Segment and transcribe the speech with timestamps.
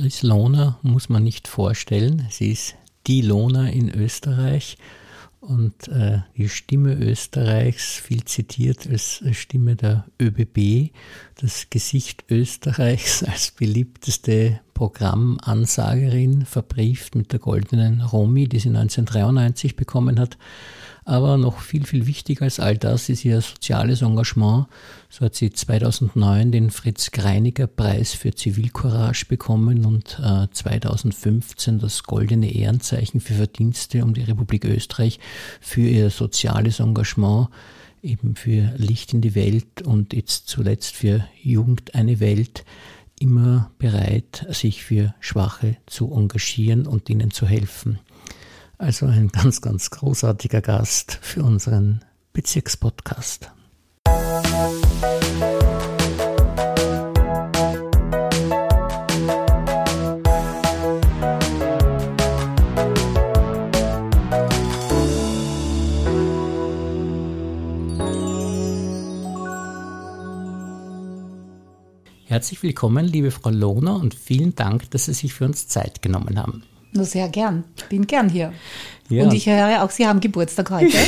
[0.00, 2.28] Chris Lohner muss man nicht vorstellen.
[2.30, 2.76] Sie ist
[3.08, 4.78] die Lohner in Österreich
[5.40, 10.92] und äh, die Stimme Österreichs, viel zitiert als Stimme der ÖBB,
[11.34, 20.20] das Gesicht Österreichs als beliebteste Programmansagerin, verbrieft mit der goldenen Romi, die sie 1993 bekommen
[20.20, 20.38] hat.
[21.08, 24.66] Aber noch viel, viel wichtiger als all das ist ihr soziales Engagement.
[25.08, 32.02] So hat sie 2009 den Fritz Greiniger Preis für Zivilcourage bekommen und äh, 2015 das
[32.02, 35.18] Goldene Ehrenzeichen für Verdienste um die Republik Österreich
[35.62, 37.48] für ihr soziales Engagement
[38.02, 42.66] eben für Licht in die Welt und jetzt zuletzt für Jugend eine Welt
[43.18, 47.98] immer bereit, sich für Schwache zu engagieren und ihnen zu helfen.
[48.80, 53.50] Also ein ganz, ganz großartiger Gast für unseren Bezirkspodcast.
[72.26, 76.38] Herzlich willkommen, liebe Frau Lohner, und vielen Dank, dass Sie sich für uns Zeit genommen
[76.38, 76.62] haben.
[76.92, 77.64] Nur sehr gern.
[77.88, 78.52] Bin gern hier.
[79.10, 79.24] Ja.
[79.24, 80.98] Und ich höre auch, Sie haben Geburtstag heute.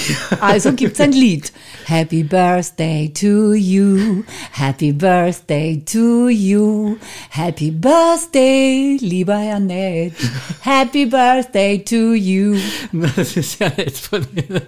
[0.41, 1.53] Also gibt es ein Lied.
[1.85, 4.23] Happy Birthday to you.
[4.53, 6.97] Happy Birthday to you.
[7.29, 10.15] Happy Birthday, lieber Herr Nett.
[10.63, 12.57] Happy Birthday to you.
[13.17, 14.63] Das ist ja nett von Ihnen.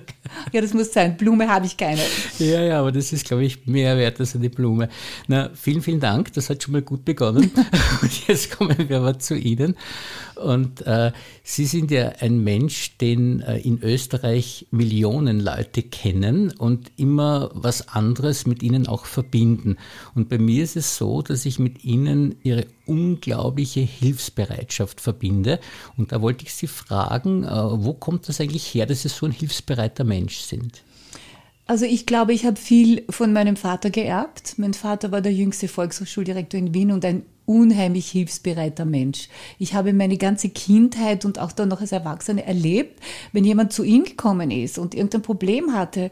[0.52, 1.16] Ja, das muss sein.
[1.16, 2.00] Blume habe ich keine.
[2.38, 4.88] Ja, ja, aber das ist, glaube ich, mehr wert als eine Blume.
[5.26, 6.32] Na, vielen, vielen Dank.
[6.34, 7.50] Das hat schon mal gut begonnen.
[8.02, 9.76] Und jetzt kommen wir aber zu Ihnen.
[10.36, 11.01] Und äh,
[11.42, 17.88] Sie sind ja ein Mensch, den äh, in Österreich Millionen Leute kennen und immer was
[17.88, 19.76] anderes mit Ihnen auch verbinden.
[20.14, 25.58] Und bei mir ist es so, dass ich mit Ihnen Ihre unglaubliche Hilfsbereitschaft verbinde.
[25.96, 29.26] Und da wollte ich Sie fragen, äh, wo kommt das eigentlich her, dass Sie so
[29.26, 30.82] ein hilfsbereiter Mensch sind?
[31.66, 34.54] Also ich glaube, ich habe viel von meinem Vater geerbt.
[34.58, 39.28] Mein Vater war der jüngste Volkshochschuldirektor in Wien und ein unheimlich hilfsbereiter Mensch.
[39.58, 43.00] Ich habe meine ganze Kindheit und auch dann noch als Erwachsene erlebt,
[43.32, 46.10] wenn jemand zu ihm gekommen ist und irgendein Problem hatte,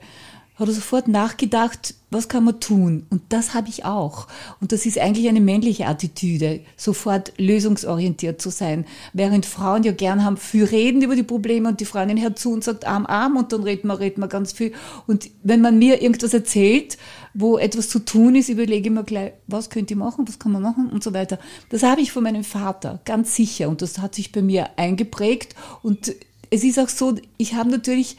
[0.60, 3.06] hat er sofort nachgedacht, was kann man tun?
[3.08, 4.26] Und das habe ich auch.
[4.60, 8.84] Und das ist eigentlich eine männliche Attitüde, sofort lösungsorientiert zu sein.
[9.12, 12.52] Während Frauen ja gern haben, viel reden über die Probleme und die Freundin hört zu
[12.52, 14.72] und sagt arm, arm und dann redet man, redet man ganz viel.
[15.06, 16.98] Und wenn man mir irgendwas erzählt,
[17.32, 20.52] wo etwas zu tun ist, überlege ich mir gleich, was könnte ich machen, was kann
[20.52, 21.38] man machen und so weiter.
[21.70, 23.68] Das habe ich von meinem Vater, ganz sicher.
[23.68, 25.54] Und das hat sich bei mir eingeprägt.
[25.82, 26.14] Und
[26.50, 28.16] es ist auch so, ich habe natürlich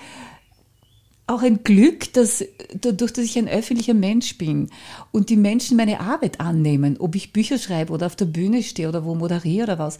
[1.31, 2.44] auch ein Glück, dass
[2.74, 4.69] dadurch, dass ich ein öffentlicher Mensch bin
[5.12, 8.90] und die Menschen meine Arbeit annehmen, ob ich Bücher schreibe oder auf der Bühne stehe
[8.90, 10.00] oder wo moderiere oder was,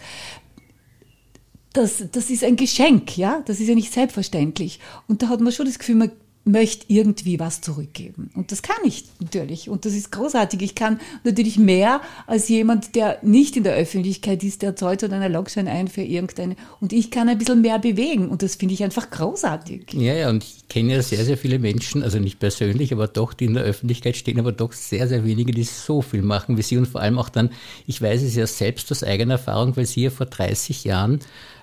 [1.74, 4.80] das, das ist ein Geschenk, ja, das ist ja nicht selbstverständlich.
[5.08, 6.12] Und da hat man schon das Gefühl, man
[6.44, 8.32] möchte irgendwie was zurückgeben.
[8.36, 9.70] Und das kann ich natürlich.
[9.70, 10.62] Und das ist großartig.
[10.62, 15.18] Ich kann natürlich mehr als jemand, der nicht in der Öffentlichkeit ist, der zahlt oder
[15.18, 16.56] einen Logschein ein für irgendeine.
[16.80, 18.30] Und ich kann ein bisschen mehr bewegen.
[18.30, 19.94] Und das finde ich einfach großartig.
[19.94, 20.30] Ja, ja.
[20.30, 23.54] Und ich kenne ja sehr, sehr viele Menschen, also nicht persönlich, aber doch, die in
[23.54, 26.78] der Öffentlichkeit stehen, aber doch sehr, sehr wenige, die so viel machen wie Sie.
[26.78, 27.52] Und vor allem auch dann,
[27.86, 31.20] ich weiß es ja selbst aus eigener Erfahrung, weil Sie ja vor 30 Jahren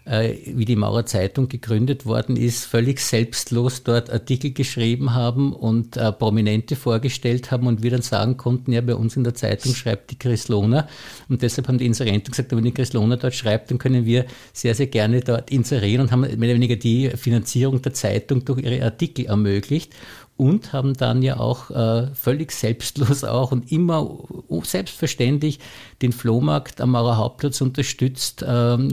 [0.09, 5.97] äh, wie die Maurer Zeitung gegründet worden ist, völlig selbstlos dort Artikel geschrieben haben und
[5.97, 9.75] äh, Prominente vorgestellt haben und wir dann sagen konnten, ja, bei uns in der Zeitung
[9.75, 10.89] schreibt die Chris Lohner
[11.29, 14.25] und deshalb haben die Inserenten gesagt, wenn die Chris Lohner dort schreibt, dann können wir
[14.53, 18.63] sehr, sehr gerne dort inserieren und haben mehr oder weniger die Finanzierung der Zeitung durch
[18.63, 19.93] ihre Artikel ermöglicht
[20.39, 24.25] und haben dann ja auch äh, völlig selbstlos auch und immer
[24.63, 25.59] selbstverständlich
[26.01, 28.47] den Flohmarkt am Mauer Hauptplatz unterstützt, äh,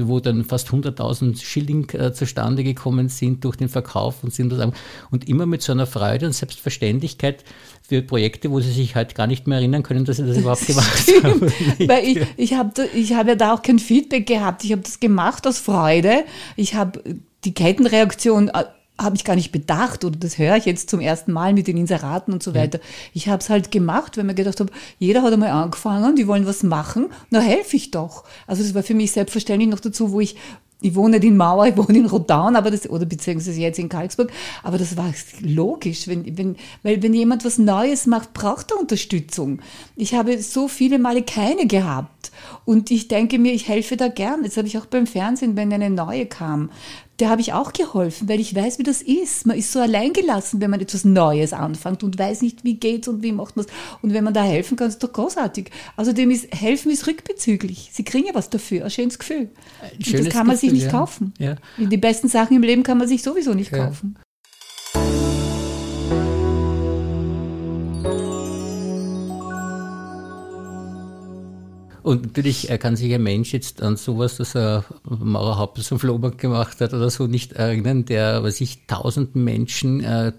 [0.08, 4.72] wo dann fast 100.000 Schilling äh, zustande gekommen sind durch den Verkauf und sind das
[5.12, 7.44] und immer mit so einer Freude und Selbstverständlichkeit
[7.88, 10.66] für Projekte, wo sie sich halt gar nicht mehr erinnern können, dass sie das überhaupt
[10.66, 11.42] gemacht haben.
[11.88, 14.64] Weil ich, ich habe ich hab ja da auch kein Feedback gehabt.
[14.64, 16.26] Ich habe das gemacht aus Freude.
[16.56, 17.04] Ich habe
[17.44, 18.64] die Kettenreaktion äh,
[18.98, 21.78] habe ich gar nicht bedacht oder das höre ich jetzt zum ersten Mal mit den
[21.78, 22.80] Inseraten und so weiter.
[23.14, 26.46] Ich habe es halt gemacht, weil mir gedacht habe, jeder hat einmal angefangen, die wollen
[26.46, 28.24] was machen, na helfe ich doch.
[28.48, 30.36] Also das war für mich selbstverständlich noch dazu, wo ich
[30.82, 33.90] ich wohne nicht in Mauer, ich wohne in Rodaun, aber das, oder beziehungsweise jetzt in
[33.90, 34.32] Karlsburg,
[34.62, 39.62] aber das war logisch, wenn, wenn, weil wenn jemand was Neues macht, braucht er Unterstützung.
[39.96, 42.32] Ich habe so viele Male keine gehabt
[42.66, 44.44] und ich denke mir, ich helfe da gern.
[44.44, 46.70] Jetzt habe ich auch beim Fernsehen, wenn eine neue kam,
[47.20, 49.46] der habe ich auch geholfen, weil ich weiß, wie das ist.
[49.46, 53.24] Man ist so alleingelassen, wenn man etwas Neues anfängt und weiß nicht, wie geht's und
[53.24, 53.72] wie macht man es.
[54.02, 55.72] Und wenn man da helfen kann, ist doch großartig.
[55.96, 57.90] Außerdem ist helfen ist rückbezüglich.
[57.94, 59.50] Sie kriegen ja was dafür, ein schönes Gefühl.
[59.82, 61.00] Ein schönes das kann man Gefühl, sich nicht ja.
[61.00, 61.34] kaufen.
[61.38, 61.56] Ja.
[61.78, 63.86] Die besten Sachen im Leben kann man sich sowieso nicht ja.
[63.86, 64.18] kaufen.
[72.06, 76.38] Und natürlich kann sich ein Mensch jetzt an sowas, das er Maurer Hauptes am Flohmarkt
[76.38, 80.32] gemacht hat oder so, nicht erinnern, der, was ich, tausenden Menschen äh,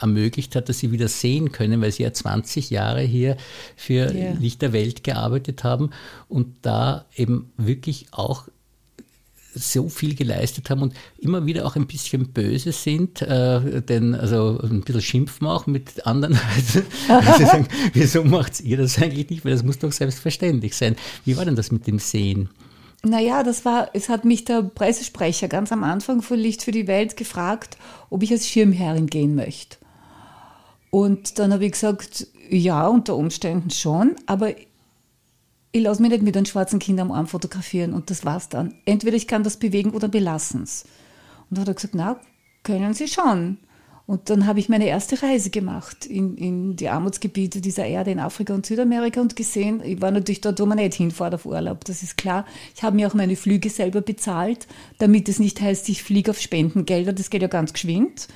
[0.00, 3.36] ermöglicht hat, dass sie wieder sehen können, weil sie ja 20 Jahre hier
[3.74, 4.34] für yeah.
[4.38, 5.90] Licht der Welt gearbeitet haben
[6.28, 8.46] und da eben wirklich auch
[9.54, 14.58] so viel geleistet haben und immer wieder auch ein bisschen böse sind, äh, denn also
[14.62, 16.38] ein bisschen schimpfen auch mit anderen.
[17.08, 19.44] also sagen, wieso macht ihr das eigentlich nicht?
[19.44, 20.96] Weil das muss doch selbstverständlich sein.
[21.24, 22.48] Wie war denn das mit dem Sehen?
[23.04, 26.86] Naja, das war, es hat mich der Pressesprecher ganz am Anfang von Licht für die
[26.86, 27.76] Welt gefragt,
[28.10, 29.76] ob ich als Schirmherrin gehen möchte.
[30.90, 34.54] Und dann habe ich gesagt, ja, unter Umständen schon, aber
[35.72, 38.74] ich lasse mich nicht mit einem schwarzen Kind am Arm fotografieren und das war's dann.
[38.84, 40.84] Entweder ich kann das bewegen oder belassen es.
[41.48, 42.20] Und dann hat er gesagt, na,
[42.62, 43.56] können Sie schon.
[44.06, 48.18] Und dann habe ich meine erste Reise gemacht in, in die Armutsgebiete dieser Erde in
[48.18, 51.84] Afrika und Südamerika und gesehen, ich war natürlich dort, wo man nicht hinfährt auf Urlaub,
[51.84, 52.44] das ist klar.
[52.74, 54.66] Ich habe mir auch meine Flüge selber bezahlt,
[54.98, 58.28] damit es nicht heißt, ich fliege auf Spendengelder, das geht ja ganz geschwind.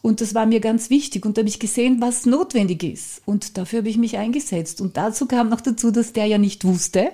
[0.00, 1.26] Und das war mir ganz wichtig.
[1.26, 3.22] Und da habe ich gesehen, was notwendig ist.
[3.26, 4.80] Und dafür habe ich mich eingesetzt.
[4.80, 7.10] Und dazu kam noch dazu, dass der ja nicht wusste,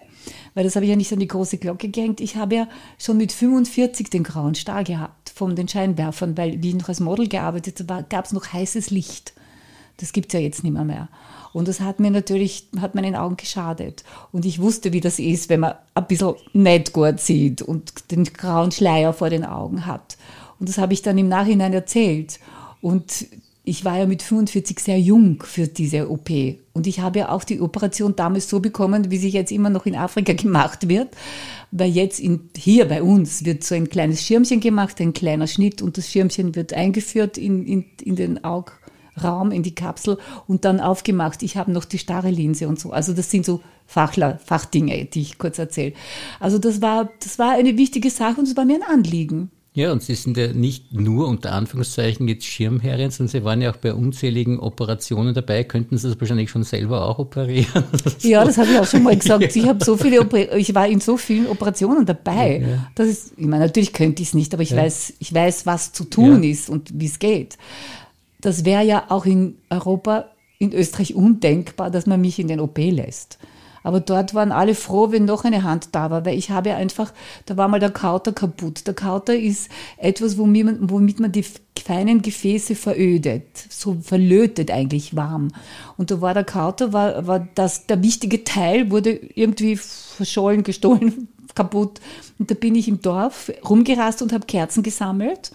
[0.54, 2.20] weil das habe ich ja nicht an die große Glocke gehängt.
[2.20, 6.70] Ich habe ja schon mit 45 den grauen Star gehabt von den Scheinwerfern, weil wie
[6.70, 9.32] ich noch als Model gearbeitet habe, gab es noch heißes Licht.
[9.98, 11.08] Das gibt es ja jetzt nicht mehr, mehr.
[11.52, 14.02] Und das hat mir natürlich, hat meinen Augen geschadet.
[14.32, 18.24] Und ich wusste, wie das ist, wenn man ein bisschen nicht gut sieht und den
[18.24, 20.16] grauen Schleier vor den Augen hat.
[20.58, 22.40] Und das habe ich dann im Nachhinein erzählt.
[22.84, 23.28] Und
[23.64, 26.28] ich war ja mit 45 sehr jung für diese OP.
[26.74, 29.86] Und ich habe ja auch die Operation damals so bekommen, wie sie jetzt immer noch
[29.86, 31.08] in Afrika gemacht wird.
[31.70, 35.80] Weil jetzt in, hier bei uns wird so ein kleines Schirmchen gemacht, ein kleiner Schnitt
[35.80, 40.78] und das Schirmchen wird eingeführt in, in, in den Augraum, in die Kapsel und dann
[40.78, 41.42] aufgemacht.
[41.42, 42.90] Ich habe noch die starre Linse und so.
[42.90, 45.94] Also das sind so Fachler, Fachdinge, die ich kurz erzähle.
[46.38, 49.50] Also das war, das war eine wichtige Sache und es war mir ein Anliegen.
[49.76, 53.72] Ja, und Sie sind ja nicht nur unter Anführungszeichen jetzt Schirmherrin, sondern Sie waren ja
[53.72, 55.64] auch bei unzähligen Operationen dabei.
[55.64, 57.82] Könnten Sie das wahrscheinlich schon selber auch operieren?
[58.20, 59.42] Ja, das habe ich auch schon mal gesagt.
[59.42, 59.62] Ja.
[59.62, 62.60] Ich habe so viele, Oper ich war in so vielen Operationen dabei.
[62.60, 62.90] Ja, ja.
[62.94, 65.92] Das ist, ich meine, natürlich könnte ich es nicht, aber ich weiß, ich weiß, was
[65.92, 67.58] zu tun ist und wie es geht.
[68.40, 70.26] Das wäre ja auch in Europa,
[70.58, 73.38] in Österreich undenkbar, dass man mich in den OP lässt.
[73.84, 77.12] Aber dort waren alle froh, wenn noch eine Hand da war, weil ich habe einfach,
[77.46, 78.86] da war mal der Kauter kaputt.
[78.86, 81.44] Der Kauter ist etwas, womit man, womit man die
[81.84, 85.52] feinen Gefäße verödet, so verlötet eigentlich warm.
[85.98, 91.28] Und da war der Kauter, war, war das, der wichtige Teil wurde irgendwie verschollen, gestohlen,
[91.54, 92.00] kaputt.
[92.38, 95.52] Und da bin ich im Dorf rumgerast und habe Kerzen gesammelt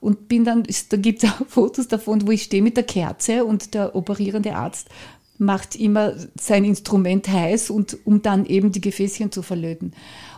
[0.00, 3.44] und bin dann, da gibt es auch Fotos davon, wo ich stehe mit der Kerze
[3.44, 4.88] und der operierende Arzt
[5.40, 9.92] macht immer sein Instrument heiß und um dann eben die Gefäßchen zu verlöten.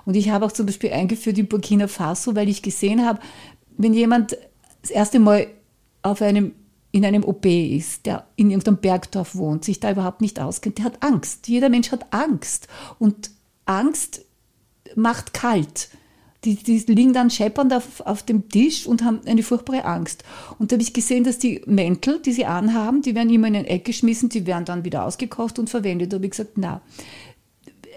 [0.05, 3.21] Und ich habe auch zum Beispiel eingeführt in Burkina Faso, weil ich gesehen habe,
[3.77, 4.37] wenn jemand
[4.81, 5.49] das erste Mal
[6.03, 6.53] auf einem,
[6.93, 10.85] in einem OP ist, der in irgendeinem Bergdorf wohnt, sich da überhaupt nicht auskennt, der
[10.85, 11.49] hat Angst.
[11.49, 12.69] Jeder Mensch hat Angst.
[12.99, 13.31] Und
[13.65, 14.25] Angst
[14.95, 15.89] macht kalt.
[16.45, 20.25] Die, die liegen dann scheppernd auf, auf dem Tisch und haben eine furchtbare Angst.
[20.59, 23.55] Und da habe ich gesehen, dass die Mäntel, die sie anhaben, die werden immer in
[23.55, 26.13] ein Eck geschmissen, die werden dann wieder ausgekocht und verwendet.
[26.13, 26.83] Da habe ich gesagt, na,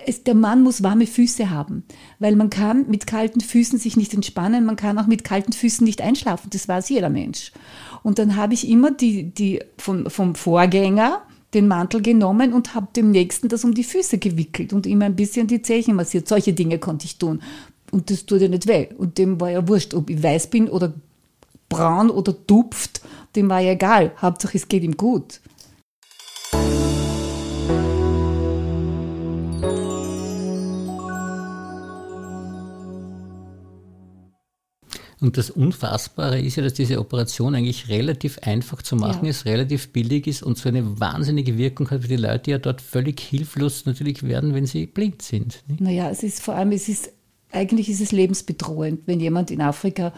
[0.06, 1.84] es, der Mann muss warme Füße haben,
[2.20, 5.84] weil man kann mit kalten Füßen sich nicht entspannen, man kann auch mit kalten Füßen
[5.84, 7.52] nicht einschlafen, das weiß jeder Mensch.
[8.04, 12.88] Und dann habe ich immer die, die vom, vom Vorgänger, den Mantel genommen und habe
[12.96, 16.28] dem Nächsten das um die Füße gewickelt und ihm ein bisschen die Zehen massiert.
[16.28, 17.42] Solche Dinge konnte ich tun.
[17.92, 18.88] Und das tut ja nicht weh.
[18.98, 20.94] Und dem war ja wurscht, ob ich weiß bin oder
[21.70, 23.02] braun oder dupft,
[23.36, 24.12] dem war ja egal.
[24.22, 25.40] Hauptsache es geht ihm gut.
[35.22, 39.32] Und das Unfassbare ist ja, dass diese Operation eigentlich relativ einfach zu machen ja.
[39.32, 42.58] ist, relativ billig ist und so eine wahnsinnige Wirkung hat für die Leute, die ja
[42.60, 45.64] dort völlig hilflos natürlich werden, wenn sie blind sind.
[45.68, 45.82] Nicht?
[45.82, 47.12] Naja, es ist vor allem, es ist
[47.56, 50.14] eigentlich ist es lebensbedrohend, wenn jemand in Afrika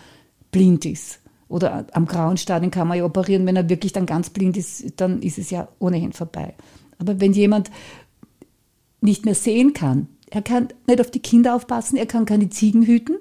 [0.51, 1.19] blind ist.
[1.49, 4.99] Oder am grauen Stadion kann man ja operieren, wenn er wirklich dann ganz blind ist,
[4.99, 6.53] dann ist es ja ohnehin vorbei.
[6.99, 7.71] Aber wenn jemand
[8.99, 12.83] nicht mehr sehen kann, er kann nicht auf die Kinder aufpassen, er kann keine Ziegen
[12.83, 13.17] hüten,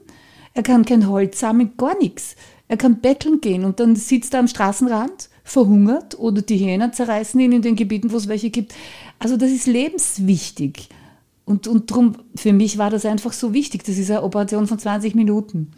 [0.57, 2.35] Er kann kein Holz sammeln, gar nichts.
[2.67, 7.39] Er kann betteln gehen und dann sitzt er am Straßenrand, verhungert oder die Hähner zerreißen
[7.39, 8.75] ihn in den Gebieten, wo es welche gibt.
[9.19, 10.89] Also das ist lebenswichtig.
[11.47, 13.85] Und, und darum, für mich war das einfach so wichtig.
[13.85, 15.71] Das ist eine Operation von 20 Minuten.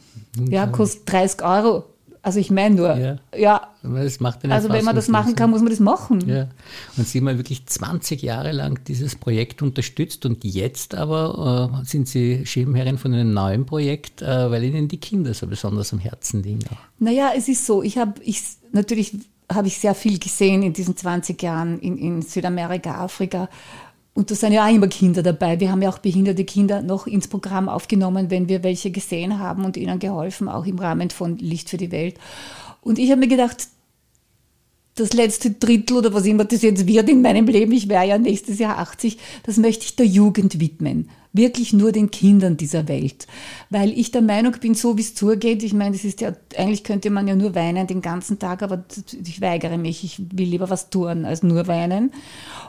[0.49, 1.85] Ja, kostet 30 Euro.
[2.23, 3.17] Also ich meine nur, ja.
[3.37, 3.69] ja.
[3.83, 6.29] Also wenn man das machen kann, muss man das machen.
[6.29, 6.49] Ja.
[6.97, 12.09] Und Sie haben wirklich 20 Jahre lang dieses Projekt unterstützt und jetzt aber äh, sind
[12.09, 16.43] Sie Schirmherrin von einem neuen Projekt, äh, weil Ihnen die Kinder so besonders am Herzen
[16.43, 16.61] liegen.
[16.71, 16.77] Auch.
[16.99, 19.17] Naja, es ist so, ich habe, ich, natürlich
[19.51, 23.49] habe ich sehr viel gesehen in diesen 20 Jahren in, in Südamerika, Afrika
[24.15, 25.61] und da sind ja auch immer Kinder dabei.
[25.61, 29.65] Wir haben ja auch behinderte Kinder noch ins Programm aufgenommen, wenn wir welche gesehen haben
[29.65, 32.17] und ihnen geholfen, auch im Rahmen von Licht für die Welt.
[32.81, 33.69] Und ich habe mir gedacht,
[34.99, 38.19] das letzte Drittel oder was immer das jetzt wird in meinem Leben, ich wäre ja
[38.19, 41.09] nächstes Jahr 80, das möchte ich der Jugend widmen.
[41.33, 43.27] Wirklich nur den Kindern dieser Welt.
[43.71, 46.85] Weil ich der Meinung bin, so wie es zugeht, ich meine, das ist ja, eigentlich
[46.85, 48.85] könnte man ja nur weinen den ganzen Tag, aber
[49.25, 50.03] ich weigere mich.
[50.03, 52.13] Ich will lieber was tun als nur weinen.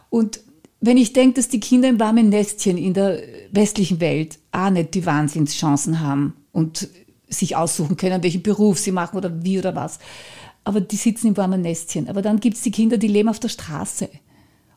[0.09, 0.41] Und
[0.81, 3.21] wenn ich denke, dass die Kinder im warmen Nestchen in der
[3.51, 6.87] westlichen Welt auch nicht die Wahnsinnschancen haben und
[7.27, 9.99] sich aussuchen können, welchen Beruf sie machen oder wie oder was.
[10.63, 12.07] Aber die sitzen im warmen Nestchen.
[12.09, 14.09] Aber dann gibt es die Kinder, die leben auf der Straße.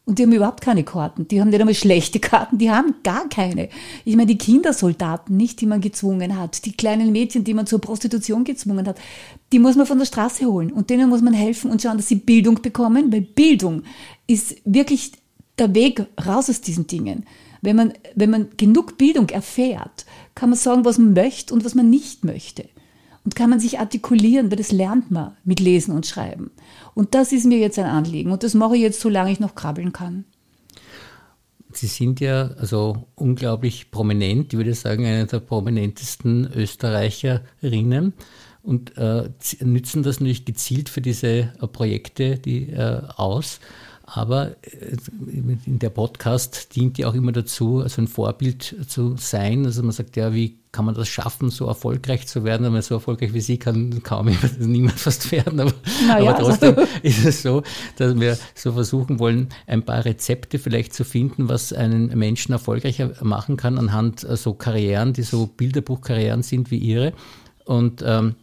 [0.04, 1.28] Und die haben überhaupt keine Karten.
[1.28, 3.68] Die haben nicht einmal schlechte Karten, die haben gar keine.
[4.04, 7.80] Ich meine, die Kindersoldaten nicht, die man gezwungen hat, die kleinen Mädchen, die man zur
[7.80, 8.98] Prostitution gezwungen hat,
[9.52, 10.72] die muss man von der Straße holen.
[10.72, 13.84] Und denen muss man helfen und schauen, dass sie Bildung bekommen, weil Bildung
[14.26, 15.12] ist wirklich
[15.58, 17.26] der Weg raus aus diesen Dingen.
[17.60, 20.04] Wenn man, wenn man genug Bildung erfährt,
[20.34, 22.68] kann man sagen, was man möchte und was man nicht möchte.
[23.24, 26.50] Und kann man sich artikulieren, weil das lernt man mit Lesen und Schreiben.
[26.94, 28.32] Und das ist mir jetzt ein Anliegen.
[28.32, 30.24] Und das mache ich jetzt, solange ich noch krabbeln kann.
[31.72, 38.12] Sie sind ja also unglaublich prominent, ich würde sagen, eine der prominentesten Österreicherinnen
[38.62, 39.28] und äh,
[39.60, 43.60] nützen das natürlich gezielt für diese äh, Projekte die, äh, aus.
[44.14, 44.96] Aber äh,
[45.64, 49.64] in der Podcast dient ja auch immer dazu, also ein Vorbild zu sein.
[49.64, 52.66] Also man sagt ja, wie kann man das schaffen, so erfolgreich zu werden?
[52.66, 55.60] Aber so erfolgreich wie Sie kann kaum niemand fast werden.
[55.60, 55.72] Aber,
[56.06, 56.90] naja, aber trotzdem also.
[57.02, 57.62] ist es so,
[57.96, 63.12] dass wir so versuchen wollen, ein paar Rezepte vielleicht zu finden, was einen Menschen erfolgreicher
[63.22, 67.14] machen kann anhand so Karrieren, die so Bilderbuchkarrieren sind wie Ihre.
[67.64, 68.34] Und ähm,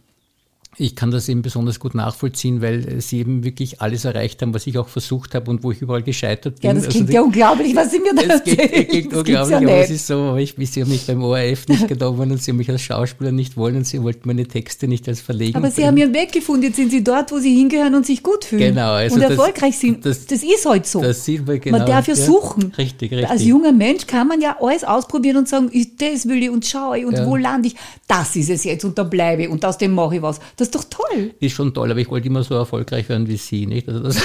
[0.80, 4.66] ich kann das eben besonders gut nachvollziehen, weil sie eben wirklich alles erreicht haben, was
[4.66, 6.68] ich auch versucht habe und wo ich überall gescheitert bin.
[6.68, 8.58] Ja, das also klingt also, ja unglaublich, was Sie mir da erzählen.
[8.58, 11.68] Es klingt, klingt unglaublich, ja aber es ist so, ich, sie haben mich beim ORF
[11.68, 14.88] nicht genommen und sie haben mich als Schauspieler nicht wollen und sie wollten meine Texte
[14.88, 15.58] nicht als Verleger.
[15.58, 18.22] Aber Sie haben ihren Weg gefunden, jetzt sind Sie dort, wo Sie hingehören und sich
[18.22, 18.74] gut fühlen.
[18.74, 18.92] Genau.
[18.92, 20.06] Also und das, erfolgreich sind.
[20.06, 21.02] Das, das, ist halt so.
[21.02, 21.78] Das sieht man genau.
[21.78, 22.72] Man darf ja, ja suchen.
[22.78, 23.28] Richtig, richtig.
[23.28, 26.64] Als junger Mensch kann man ja alles ausprobieren und sagen, ich, das will ich und
[26.64, 27.26] schaue ich und ja.
[27.26, 27.76] wo lande ich.
[28.08, 30.40] Das ist es jetzt und da bleibe ich und aus dem mache ich was.
[30.56, 33.36] Das ist doch toll ist schon toll, aber ich wollte immer so erfolgreich werden wie
[33.36, 33.88] Sie, nicht?
[33.88, 34.08] Also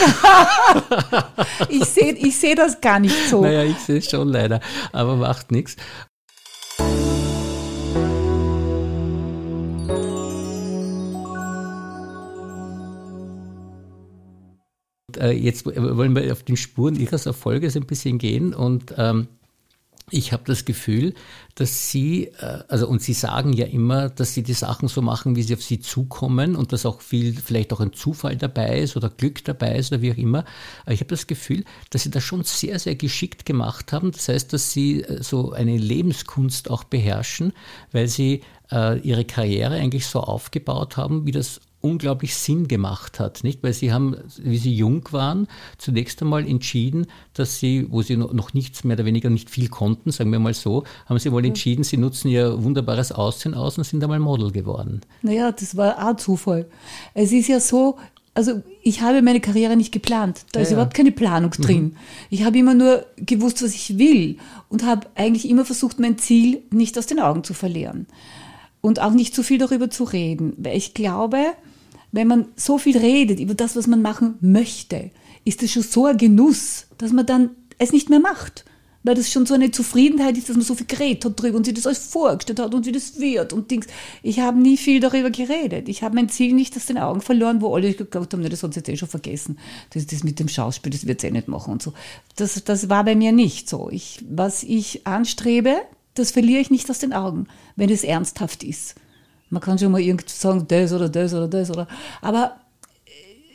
[1.69, 3.41] ich sehe ich seh das gar nicht so.
[3.41, 4.59] Naja, ich sehe es schon leider,
[4.91, 5.75] aber macht nichts.
[15.17, 19.27] Äh, jetzt wollen wir auf den Spuren Ihres Erfolges ein bisschen gehen und ähm,
[20.11, 21.15] ich habe das Gefühl,
[21.55, 25.35] dass Sie, äh, also und Sie sagen ja immer, dass Sie die Sachen so machen,
[25.35, 28.95] wie sie auf Sie zukommen und dass auch viel, vielleicht auch ein Zufall dabei ist
[28.95, 30.45] oder Glück dabei ist oder wie auch immer.
[30.87, 34.11] Ich habe das Gefühl, dass Sie das schon sehr, sehr geschickt gemacht haben.
[34.11, 37.53] Das heißt, dass Sie äh, so eine Lebenskunst auch beherrschen,
[37.91, 43.43] weil Sie äh, Ihre Karriere eigentlich so aufgebaut haben, wie das unglaublich Sinn gemacht hat,
[43.43, 43.63] nicht?
[43.63, 48.53] Weil sie haben, wie sie jung waren, zunächst einmal entschieden, dass sie, wo sie noch
[48.53, 51.83] nichts mehr oder weniger nicht viel konnten, sagen wir mal so, haben sie wohl entschieden,
[51.83, 55.01] sie nutzen ihr wunderbares Aussehen aus und sind einmal Model geworden.
[55.21, 56.65] Naja, das war auch Zufall.
[57.13, 57.97] Es ist ja so,
[58.35, 60.45] also ich habe meine Karriere nicht geplant.
[60.51, 61.63] Da ja, ist überhaupt keine Planung mhm.
[61.63, 61.83] drin.
[61.83, 61.95] Mhm.
[62.29, 64.37] Ich habe immer nur gewusst, was ich will
[64.69, 68.07] und habe eigentlich immer versucht, mein Ziel nicht aus den Augen zu verlieren.
[68.81, 70.53] Und auch nicht zu viel darüber zu reden.
[70.57, 71.39] Weil ich glaube,
[72.15, 75.11] wenn man so viel redet über das, was man machen möchte,
[75.43, 78.63] ist es schon so ein Genuss, dass man dann es nicht mehr macht.
[79.03, 81.65] Weil das schon so eine Zufriedenheit ist, dass man so viel geredet hat drüber und
[81.65, 83.85] sich das alles vorgestellt hat und wie das wird und Dings.
[84.23, 85.89] Ich habe nie viel darüber geredet.
[85.89, 88.73] Ich habe mein Ziel nicht aus den Augen verloren, wo alle geglaubt haben, das hat
[88.73, 89.59] sie jetzt eh schon vergessen.
[89.91, 91.93] Das, das mit dem Schauspiel, das wird sie eh nicht machen und so.
[92.37, 93.89] Das, das war bei mir nicht so.
[93.91, 95.81] Ich, was ich anstrebe,
[96.15, 98.95] das verliere ich nicht aus den Augen, wenn es ernsthaft ist.
[99.55, 101.87] Man kann schon mal irgendwie sagen, das oder das oder das oder.
[102.21, 102.57] Aber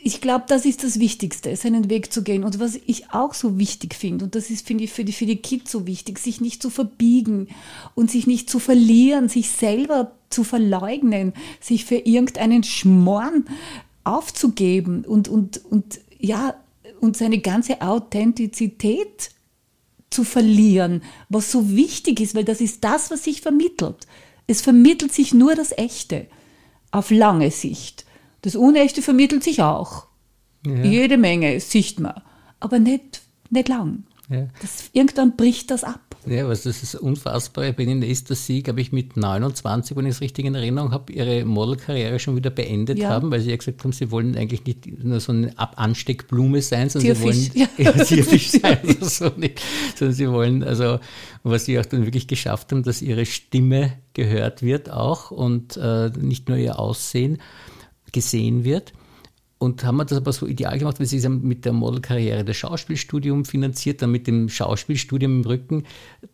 [0.03, 2.43] ich glaube, das ist das Wichtigste, seinen Weg zu gehen.
[2.43, 5.27] Und was ich auch so wichtig finde, und das ist, finde ich, für die, für
[5.27, 7.49] die Kids so wichtig, sich nicht zu verbiegen
[7.93, 13.45] und sich nicht zu verlieren, sich selber zu verleugnen, sich für irgendeinen Schmorn
[14.03, 16.55] aufzugeben und, und, und ja,
[16.99, 19.29] und seine ganze Authentizität
[20.09, 24.07] zu verlieren, was so wichtig ist, weil das ist das, was sich vermittelt.
[24.51, 26.27] Es vermittelt sich nur das Echte
[26.91, 28.05] auf lange Sicht.
[28.41, 30.07] Das Unechte vermittelt sich auch.
[30.65, 30.83] Ja.
[30.83, 32.21] Jede Menge sieht man,
[32.59, 34.03] aber nicht, nicht lang.
[34.27, 34.47] Ja.
[34.61, 36.10] Das, irgendwann bricht das ab.
[36.27, 40.05] Ja, was das ist Unfassbare bei Ihnen ist, dass Sie, glaube ich, mit 29, wenn
[40.05, 43.09] ich es richtig in Erinnerung habe, Ihre Modelkarriere schon wieder beendet ja.
[43.09, 46.89] haben, weil Sie ja gesagt haben, Sie wollen eigentlich nicht nur so eine Ansteckblume sein,
[46.89, 47.51] sondern Tierfisch.
[47.51, 48.03] Sie wollen ja.
[48.03, 49.61] Tierfisch sein, also so nicht,
[49.95, 50.99] sondern Sie wollen, also
[51.43, 56.11] was Sie auch dann wirklich geschafft haben, dass Ihre Stimme gehört wird auch und äh,
[56.19, 57.39] nicht nur Ihr Aussehen
[58.11, 58.93] gesehen wird
[59.61, 62.57] und haben wir das aber so ideal gemacht, weil sie haben mit der Modelkarriere das
[62.57, 65.83] Schauspielstudium finanziert, dann mit dem Schauspielstudium im Rücken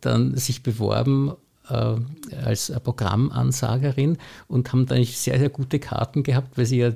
[0.00, 1.32] dann sich beworben
[1.68, 1.96] äh,
[2.42, 4.16] als Programmansagerin
[4.46, 6.92] und haben da eigentlich sehr, sehr gute Karten gehabt, weil sie ja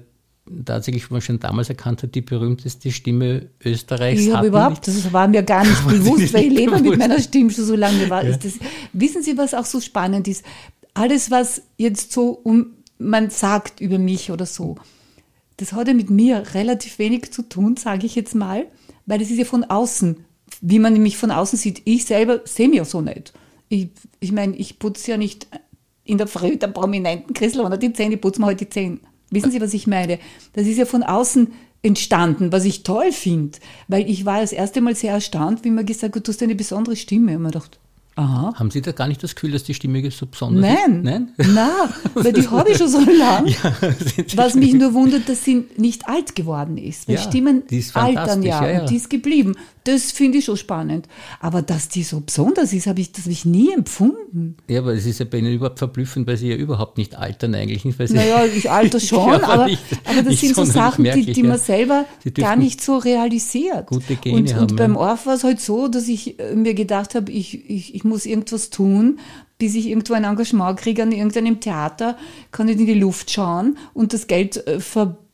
[0.64, 5.12] tatsächlich, wie man schon damals erkannt hat, die berühmteste Stimme Österreichs Ich habe überhaupt, das
[5.12, 8.08] war mir gar nicht bewusst, weil ich lebe mit meiner Stimme schon so lange.
[8.08, 8.34] War, ja.
[8.38, 8.54] das,
[8.94, 10.46] wissen Sie, was auch so spannend ist?
[10.94, 14.76] Alles, was jetzt so um, man sagt über mich oder so,
[15.62, 18.66] das hat ja mit mir relativ wenig zu tun, sage ich jetzt mal,
[19.06, 20.24] weil das ist ja von außen,
[20.60, 21.82] wie man mich von außen sieht.
[21.84, 23.32] Ich selber sehe mich ja so nicht.
[23.68, 23.88] Ich,
[24.18, 25.46] ich meine, ich putze ja nicht
[26.02, 28.98] in der Früh der prominenten Christel oder die Zähne, ich putze mir halt die Zähne.
[29.30, 30.18] Wissen Sie, was ich meine?
[30.52, 31.52] Das ist ja von außen
[31.82, 35.86] entstanden, was ich toll finde, weil ich war das erste Mal sehr erstaunt, wie man
[35.86, 37.36] gesagt hat, du hast eine besondere Stimme.
[37.36, 37.78] Und man dachte,
[38.14, 38.52] Aha.
[38.56, 40.96] Haben Sie da gar nicht das Gefühl, dass die Stimme so besonders Nein.
[40.96, 41.04] ist?
[41.04, 41.70] Nein, Nein,
[42.14, 43.50] weil die habe ich schon so lange.
[43.50, 43.74] Ja,
[44.36, 47.08] Was mich nur wundert, dass sie nicht alt geworden ist.
[47.08, 47.62] Weil ja, Stimmen
[47.94, 49.54] altern ja, ja, ja, und die ist geblieben.
[49.84, 51.08] Das finde ich schon spannend.
[51.40, 54.56] Aber dass die so besonders ist, habe ich, das habe ich nie empfunden.
[54.68, 57.54] Ja, aber es ist ja bei Ihnen überhaupt verblüffend, weil Sie ja überhaupt nicht altern
[57.54, 57.84] eigentlich.
[57.84, 61.32] Nicht, weil Sie naja, ich alter schon, aber, nicht, aber das sind so Sachen, die,
[61.32, 63.88] die man selber gar nicht so realisiert.
[63.88, 66.74] Gute Gene und, haben, und beim Orf war es halt so, dass ich äh, mir
[66.74, 69.18] gedacht habe, ich, ich, ich muss irgendwas tun,
[69.58, 72.16] bis ich irgendwo ein Engagement kriege an irgendeinem Theater,
[72.50, 74.80] kann ich in die Luft schauen und das Geld äh,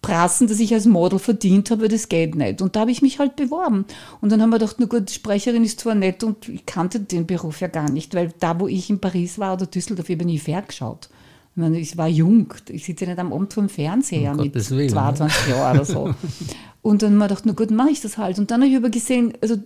[0.09, 2.63] verprassen, das ich als Model verdient habe, das geht nicht.
[2.63, 3.85] Und da habe ich mich halt beworben.
[4.21, 7.27] Und dann haben wir gedacht, na gut, Sprecherin ist zwar nett und ich kannte den
[7.27, 10.25] Beruf ja gar nicht, weil da, wo ich in Paris war oder Düsseldorf, ich habe
[10.25, 11.09] nie ferngeschaut.
[11.53, 14.39] Ich, meine, ich war jung, ich sitze ja nicht am Abend vor dem Fernseher um
[14.39, 15.55] mit Willen, 22 ne?
[15.55, 16.15] Jahren oder so.
[16.83, 18.39] Und dann habe ich gedacht, na gut, mache ich das halt.
[18.39, 19.57] Und dann habe ich aber gesehen, also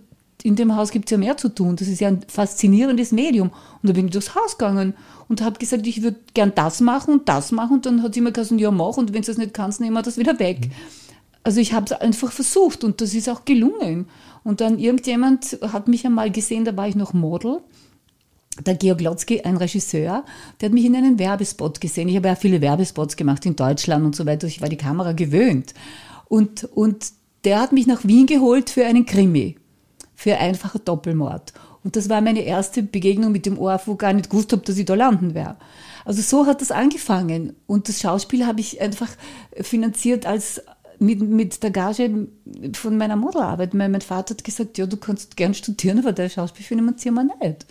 [0.43, 1.77] in dem Haus gibt es ja mehr zu tun.
[1.77, 3.49] Das ist ja ein faszinierendes Medium.
[3.49, 4.93] Und da bin ich durchs Haus gegangen
[5.29, 7.77] und habe gesagt, ich würde gern das machen und das machen.
[7.77, 8.97] Und dann hat sie mir gesagt, ja, mach.
[8.97, 10.67] Und wenn du das nicht kannst, nehmen wir das wieder weg.
[10.67, 10.71] Mhm.
[11.45, 14.07] Also ich habe es einfach versucht und das ist auch gelungen.
[14.43, 17.61] Und dann irgendjemand hat mich einmal gesehen, da war ich noch Model.
[18.65, 20.25] Der Georg Lotzki, ein Regisseur,
[20.61, 22.07] der hat mich in einem Werbespot gesehen.
[22.07, 24.45] Ich habe ja viele Werbespots gemacht in Deutschland und so weiter.
[24.45, 25.73] Ich war die Kamera gewöhnt.
[26.27, 27.07] Und, und
[27.45, 29.57] der hat mich nach Wien geholt für einen Krimi
[30.15, 31.53] für einfacher Doppelmord.
[31.83, 34.77] Und das war meine erste Begegnung mit dem ORF, wo gar nicht gewusst habe, dass
[34.77, 35.57] ich da landen werde.
[36.05, 37.55] Also so hat das angefangen.
[37.67, 39.09] Und das Schauspiel habe ich einfach
[39.61, 40.61] finanziert als
[40.99, 42.27] mit, mit der Gage
[42.73, 43.73] von meiner Modelarbeit.
[43.73, 47.23] Mein, mein Vater hat gesagt, ja, du kannst gern studieren, aber der Schauspiel finanzieren wir
[47.23, 47.65] nicht.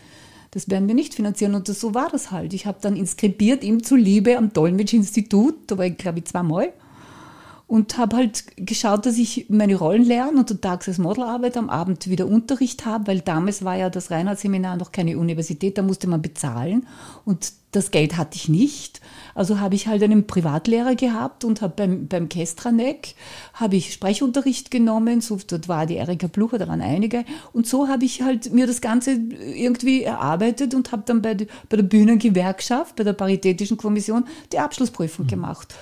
[0.50, 1.54] Das werden wir nicht finanzieren.
[1.54, 2.52] Und das, so war das halt.
[2.52, 6.72] Ich habe dann inskribiert ihm zuliebe am Dolmetsch-Institut, da war ich, glaube ich, zweimal
[7.72, 11.70] und habe halt geschaut, dass ich meine Rollen lerne und tags als Model arbeite, am
[11.70, 16.06] Abend wieder Unterricht habe, weil damals war ja das Reinhardt-Seminar noch keine Universität, da musste
[16.06, 16.86] man bezahlen
[17.24, 19.00] und das Geld hatte ich nicht.
[19.34, 23.14] Also habe ich halt einen Privatlehrer gehabt und habe beim, beim Kestraneck
[23.54, 27.88] habe ich Sprechunterricht genommen, so, dort war die Erika Blucher, da waren einige und so
[27.88, 31.34] habe ich halt mir das Ganze irgendwie erarbeitet und habe dann bei,
[31.70, 35.30] bei der Bühnengewerkschaft, bei der Paritätischen Kommission die Abschlussprüfung mhm.
[35.30, 35.74] gemacht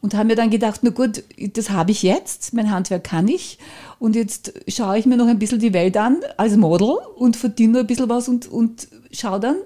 [0.00, 3.58] und haben mir dann gedacht, na gut, das habe ich jetzt, mein Handwerk kann ich
[3.98, 7.74] und jetzt schaue ich mir noch ein bisschen die Welt an als Model und verdiene
[7.74, 9.56] noch ein bisschen was und, und schaue dann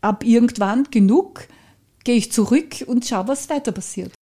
[0.00, 1.48] ab irgendwann genug,
[2.04, 4.15] gehe ich zurück und schaue, was weiter passiert.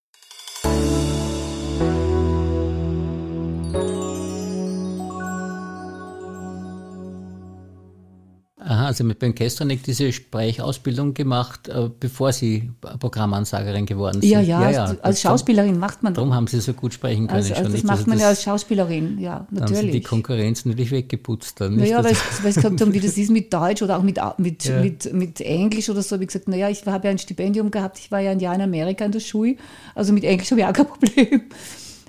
[8.84, 12.70] Aha, also mit Ben Kestranek diese Sprechausbildung gemacht, äh, bevor Sie
[13.00, 14.30] Programmansagerin geworden sind.
[14.30, 14.96] Ja, ja, ja, ja.
[15.00, 16.12] als Schauspielerin macht man.
[16.12, 17.36] Darum haben Sie so gut sprechen können.
[17.38, 17.86] Also, also das nicht.
[17.86, 19.78] macht man das, ja als Schauspielerin, ja, natürlich.
[19.78, 21.76] Haben Sie die Konkurrenz natürlich weggeputzt dann.
[21.76, 24.64] Naja, weil, weil Sie gesagt haben, wie das ist mit Deutsch oder auch mit, mit,
[24.64, 24.80] ja.
[24.80, 26.20] mit, mit Englisch oder so.
[26.20, 28.60] Wie gesagt, naja, ich habe ja ein Stipendium gehabt, ich war ja ein Jahr in
[28.60, 29.56] Amerika in der Schule,
[29.94, 31.42] also mit Englisch habe ich auch kein Problem.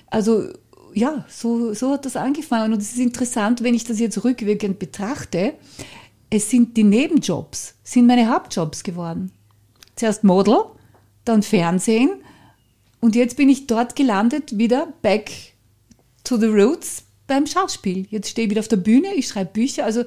[0.08, 0.50] Also
[0.94, 2.74] ja, so, so hat das angefangen.
[2.74, 5.54] Und es ist interessant, wenn ich das jetzt rückwirkend betrachte,
[6.30, 9.32] es sind die Nebenjobs, sind meine Hauptjobs geworden.
[9.96, 10.58] zuerst Model,
[11.24, 12.10] dann Fernsehen
[13.00, 15.32] und jetzt bin ich dort gelandet, wieder back
[16.24, 18.08] to the roots beim Schauspiel.
[18.10, 20.04] Jetzt stehe ich wieder auf der Bühne, ich schreibe Bücher, also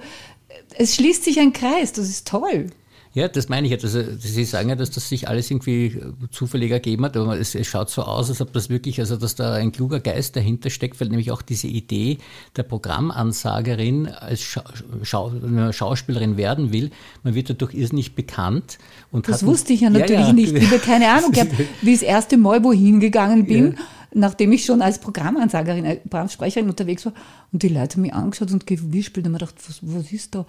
[0.76, 2.70] es schließt sich ein Kreis, das ist toll.
[3.14, 3.78] Ja, das meine ich ja.
[3.82, 7.66] Also, Sie sagen ja, dass das sich alles irgendwie zufällig ergeben hat, aber es, es,
[7.66, 11.00] schaut so aus, als ob das wirklich, also dass da ein kluger Geist dahinter steckt,
[11.00, 12.18] weil nämlich auch diese Idee
[12.56, 14.64] der Programmansagerin als Scha
[15.02, 15.32] Schau
[15.72, 16.90] Schauspielerin werden will,
[17.22, 18.78] man wird dadurch irrsinnig bekannt.
[19.10, 20.32] Und das wusste ich ja natürlich ja, ja.
[20.32, 20.54] nicht.
[20.54, 23.72] Ich habe keine Ahnung gehabt, wie ich das erste Mal wohin gegangen bin.
[23.72, 27.12] Ja nachdem ich schon als Programmansagerin, äh, Programmsprecherin unterwegs war
[27.52, 30.46] und die Leute haben mich angeschaut und gewispelt und mir gedacht, was, was ist da?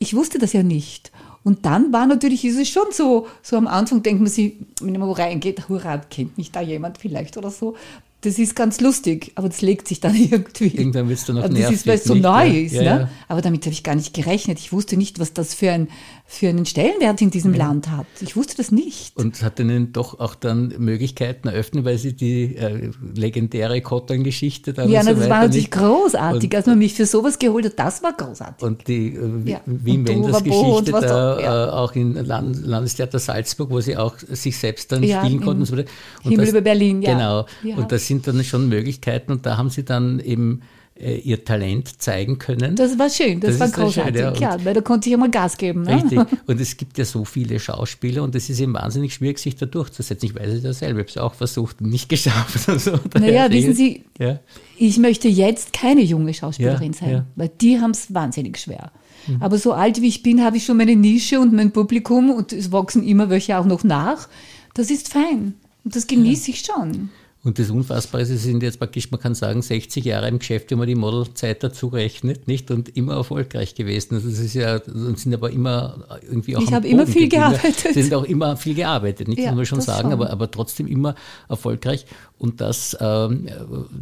[0.00, 1.12] Ich wusste das ja nicht.
[1.44, 4.98] Und dann war natürlich, ist es schon so, so am Anfang denkt man sich, wenn
[4.98, 7.76] man wo reingeht, hurra, kennt mich da jemand vielleicht oder so.
[8.22, 10.76] Das ist ganz lustig, aber das legt sich dann irgendwie.
[10.76, 11.64] Irgendwann es dann noch nervig.
[11.64, 12.66] Das ist, weil es so neu ja.
[12.66, 12.72] ist.
[12.72, 12.88] Ja, ne?
[12.88, 13.08] Ja.
[13.28, 14.58] Aber damit habe ich gar nicht gerechnet.
[14.58, 15.88] Ich wusste nicht, was das für, ein,
[16.26, 18.06] für einen Stellenwert in diesem Land hat.
[18.20, 19.16] Ich wusste das nicht.
[19.16, 24.90] Und hat Ihnen doch auch dann Möglichkeiten eröffnet, weil Sie die äh, legendäre Cotton-Geschichte dann
[24.90, 26.50] Ja, na, das war natürlich großartig.
[26.50, 28.62] Und, Als man mich für sowas geholt hat, das war großartig.
[28.62, 33.96] Und die äh, Wien Wenders Geschichte da äh, auch in Land Landestheater Salzburg, wo Sie
[33.96, 35.62] auch sich selbst dann spielen konnten.
[35.62, 35.86] Und so und
[36.22, 37.14] Himmel das, über Berlin, ja.
[37.62, 37.78] Genau.
[37.80, 40.62] Und das sind dann schon Möglichkeiten und da haben sie dann eben
[40.96, 42.74] äh, ihr Talent zeigen können.
[42.74, 44.64] Das war schön, das, das war großartig, schön, ja.
[44.64, 45.82] weil da konnte ich immer Gas geben.
[45.82, 45.94] Ne?
[45.94, 49.54] Richtig, und es gibt ja so viele Schauspieler und es ist eben wahnsinnig schwierig, sich
[49.54, 50.26] da durchzusetzen.
[50.26, 52.58] Ich weiß es ja selber, ich habe es auch versucht und nicht geschafft.
[52.80, 52.98] so.
[53.18, 54.40] Naja, wissen Sie, ja.
[54.76, 58.90] ich möchte jetzt keine junge Schauspielerin ja, sein, weil die haben es wahnsinnig schwer.
[59.28, 59.40] Mhm.
[59.40, 62.52] Aber so alt wie ich bin, habe ich schon meine Nische und mein Publikum und
[62.52, 64.28] es wachsen immer welche auch noch nach.
[64.74, 67.10] Das ist fein und das genieße ich schon.
[67.42, 70.70] Und das Unfassbare ist, Sie sind jetzt praktisch, man kann sagen, 60 Jahre im Geschäft,
[70.70, 72.70] wenn man die Modelzeit dazu rechnet, nicht?
[72.70, 74.16] Und immer erfolgreich gewesen.
[74.16, 76.60] Also das ist ja, sind aber immer irgendwie auch.
[76.60, 77.94] Ich habe immer viel gearbeitet.
[77.94, 79.38] Sie sind auch immer viel gearbeitet, nicht?
[79.38, 81.14] Ja, das muss man schon sagen, aber, aber trotzdem immer
[81.48, 82.04] erfolgreich.
[82.36, 83.48] Und das ähm,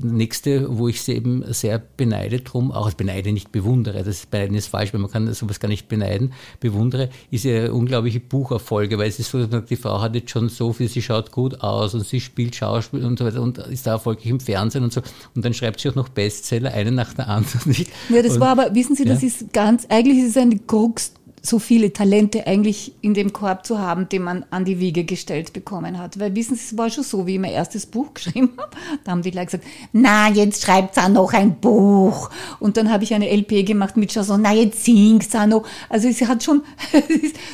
[0.00, 4.68] nächste, wo ich sie eben sehr beneide drum, auch beneide, nicht bewundere, das beneiden ist
[4.68, 9.18] falsch, weil man kann sowas gar nicht beneiden, bewundere, ist ihre unglaubliche Bucherfolge, weil es
[9.18, 12.20] ist so, die Frau hat jetzt schon so viel, sie schaut gut aus und sie
[12.20, 15.00] spielt Schauspiel und so und ist da erfolgreich im Fernsehen und so.
[15.34, 17.48] Und dann schreibt sie auch noch Bestseller, einen nach der anderen.
[18.08, 19.28] Ja, das und, war aber, wissen Sie, das ja?
[19.28, 21.12] ist ganz, eigentlich ist es eine Krux
[21.42, 25.52] so viele Talente eigentlich in dem Korb zu haben, den man an die Wiege gestellt
[25.52, 26.18] bekommen hat.
[26.18, 28.76] Weil wissen Sie, es war schon so, wie ich mein erstes Buch geschrieben habe.
[29.04, 32.30] Da haben die gleich gesagt, na, jetzt schreibt auch noch ein Buch.
[32.60, 35.66] Und dann habe ich eine LP gemacht mit Chanson, na, jetzt singt's auch noch.
[35.88, 36.62] Also es hat schon,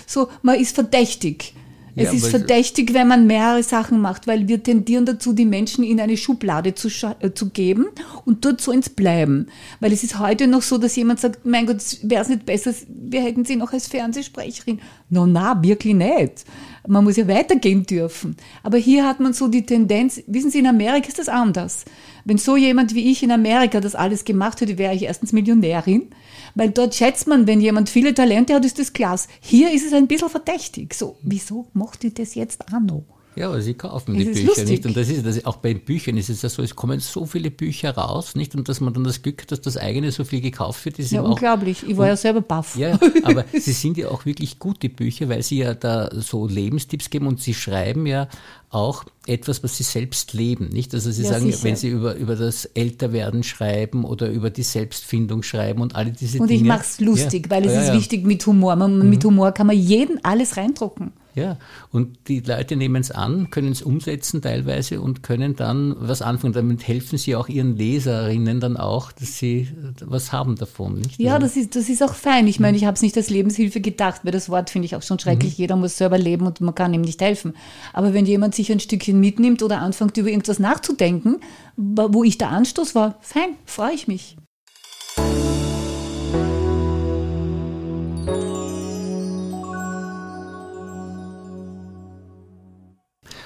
[0.06, 1.54] so, man ist verdächtig.
[1.96, 5.84] Es ja, ist verdächtig, wenn man mehrere Sachen macht, weil wir tendieren dazu, die Menschen
[5.84, 6.88] in eine Schublade zu,
[7.20, 7.86] äh, zu geben
[8.24, 9.46] und dort so ins Bleiben.
[9.78, 12.72] Weil es ist heute noch so, dass jemand sagt, mein Gott, wäre es nicht besser,
[12.88, 14.80] wir hätten sie noch als Fernsehsprecherin.
[15.08, 16.44] No, na, wirklich nicht.
[16.86, 18.36] Man muss ja weitergehen dürfen.
[18.64, 21.84] Aber hier hat man so die Tendenz, wissen Sie, in Amerika ist das anders.
[22.24, 26.08] Wenn so jemand wie ich in Amerika das alles gemacht hätte, wäre ich erstens Millionärin.
[26.54, 29.28] Weil dort schätzt man, wenn jemand viele Talente hat, ist das klasse.
[29.40, 30.94] Hier ist es ein bisschen verdächtig.
[30.94, 33.04] So, wieso macht ihr das jetzt auch noch?
[33.36, 34.68] Ja, aber sie kaufen die Bücher lustig.
[34.68, 34.86] nicht.
[34.86, 37.50] Und das ist das, auch bei Büchern ist es ja so, es kommen so viele
[37.50, 38.54] Bücher raus, nicht?
[38.54, 41.10] Und dass man dann das Glück hat, dass das eigene so viel gekauft wird, ist
[41.10, 41.82] ja unglaublich.
[41.82, 42.76] Auch, ich war und, ja selber baff.
[42.76, 47.10] Ja, aber sie sind ja auch wirklich gute Bücher, weil sie ja da so Lebenstipps
[47.10, 48.28] geben und sie schreiben ja
[48.74, 50.92] auch etwas, was sie selbst leben, nicht?
[50.94, 51.64] Also sie ja, sagen, sicher.
[51.64, 56.38] wenn sie über, über das Älterwerden schreiben oder über die Selbstfindung schreiben und alle diese
[56.38, 56.60] und Dinge.
[56.60, 57.50] Und ich mache es lustig, ja.
[57.50, 58.76] weil es ja, ist wichtig mit Humor.
[58.76, 59.08] Man, mhm.
[59.08, 61.12] Mit Humor kann man jeden alles reindrucken.
[61.34, 61.58] Ja,
[61.90, 66.52] und die Leute nehmen es an, können es umsetzen teilweise und können dann was anfangen.
[66.52, 69.68] Damit helfen sie auch ihren Leserinnen dann auch, dass sie
[70.00, 71.00] was haben davon.
[71.00, 71.18] Nicht?
[71.18, 72.46] Ja, also das ist, das ist auch fein.
[72.46, 75.02] Ich meine, ich habe es nicht als Lebenshilfe gedacht, weil das Wort finde ich auch
[75.02, 75.54] schon schrecklich.
[75.54, 75.62] Mhm.
[75.62, 77.54] Jeder muss selber leben und man kann ihm nicht helfen.
[77.92, 81.40] Aber wenn jemand sich ein Stückchen mitnimmt oder anfängt, über irgendwas nachzudenken,
[81.76, 84.36] wo ich der Anstoß war, fein, freue ich mich.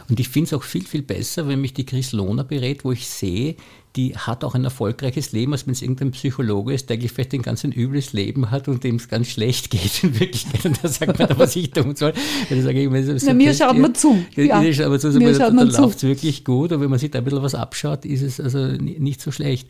[0.09, 2.93] Und ich finde es auch viel, viel besser, wenn mich die Chris Lohner berät, wo
[2.93, 3.57] ich sehe,
[3.95, 7.35] die hat auch ein erfolgreiches Leben, als wenn es irgendein Psychologe ist, der eigentlich vielleicht
[7.35, 10.65] ein ganz ein übles Leben hat und dem es ganz schlecht geht in Wirklichkeit.
[10.65, 12.15] Und da sagt man, was ich tun soll.
[12.49, 14.25] Dann sage ich, so Na, mir schaut man zu.
[14.35, 14.73] Ja, ja.
[14.73, 16.73] Schaut man zu, mir schaut man da läuft es wirklich gut.
[16.73, 19.69] Und wenn man sich da ein bisschen was abschaut, ist es also nicht so schlecht.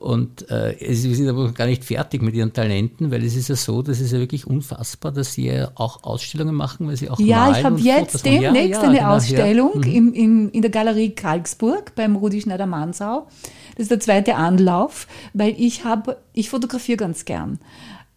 [0.00, 3.54] Und äh, sie sind aber gar nicht fertig mit ihren Talenten, weil es ist ja
[3.54, 7.20] so, das ist ja wirklich unfassbar, dass sie ja auch Ausstellungen machen, weil sie auch
[7.20, 10.00] Ja, ich habe jetzt demnächst ja, ja, eine genau, Ausstellung ja.
[10.00, 10.14] mhm.
[10.14, 13.26] in, in der Galerie Kalksburg beim Rudi Schneider-Mansau.
[13.74, 17.58] Das ist der zweite Anlauf, weil ich habe, ich fotografiere ganz gern,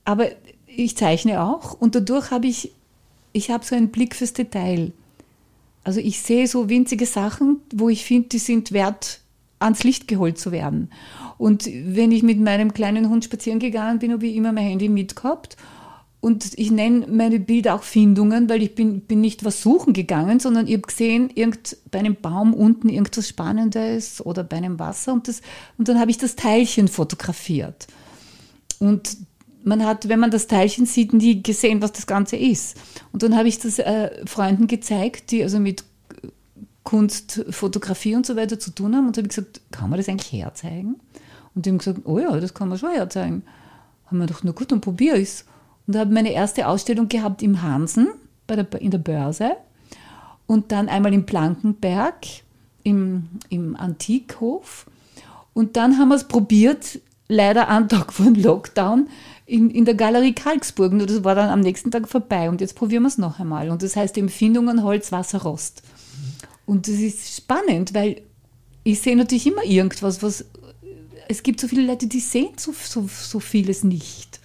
[0.06, 0.28] aber
[0.66, 2.72] ich zeichne auch und dadurch habe ich,
[3.34, 4.94] ich habe so einen Blick fürs Detail.
[5.84, 9.20] Also ich sehe so winzige Sachen, wo ich finde, die sind wert,
[9.60, 10.90] ans Licht geholt zu werden.
[11.38, 14.90] Und wenn ich mit meinem kleinen Hund spazieren gegangen bin, habe ich immer mein Handy
[14.90, 15.58] mitgehabt.
[16.24, 20.40] Und ich nenne meine Bilder auch Findungen, weil ich bin, bin nicht was suchen gegangen,
[20.40, 25.12] sondern ich habe gesehen, irgend bei einem Baum unten irgendwas Spannendes oder bei einem Wasser
[25.12, 25.42] und, das,
[25.78, 27.88] und dann habe ich das Teilchen fotografiert.
[28.80, 29.18] Und
[29.66, 32.78] man hat, wenn man das Teilchen sieht, nie gesehen, was das Ganze ist.
[33.12, 35.84] Und dann habe ich das äh, Freunden gezeigt, die also mit
[36.84, 40.32] Kunst, Fotografie und so weiter zu tun haben und habe gesagt, kann man das eigentlich
[40.32, 41.00] herzeigen?
[41.56, 43.44] Und die haben gesagt, oh ja, das kann man schon herzeigen.
[44.08, 45.46] Haben wir doch, na gut, dann probiere ich es.
[45.88, 48.10] Und habe meine erste Ausstellung gehabt im Hansen,
[48.48, 49.52] bei der, in der Börse.
[50.46, 52.26] Und dann einmal im Blankenberg,
[52.84, 54.86] im, im Antikhof.
[55.54, 59.08] Und dann haben wir es probiert, leider am Tag von Lockdown,
[59.46, 60.92] in, in der Galerie Kalksburg.
[60.92, 62.50] Und das war dann am nächsten Tag vorbei.
[62.50, 63.70] Und jetzt probieren wir es noch einmal.
[63.70, 65.84] Und das heißt Empfindungen Holz, Wasser, Rost.
[66.66, 68.22] Und das ist spannend, weil
[68.84, 70.46] ich sehe natürlich immer irgendwas, was.
[71.30, 74.40] Es gibt so viele Leute, die sehen so, so, so vieles nicht.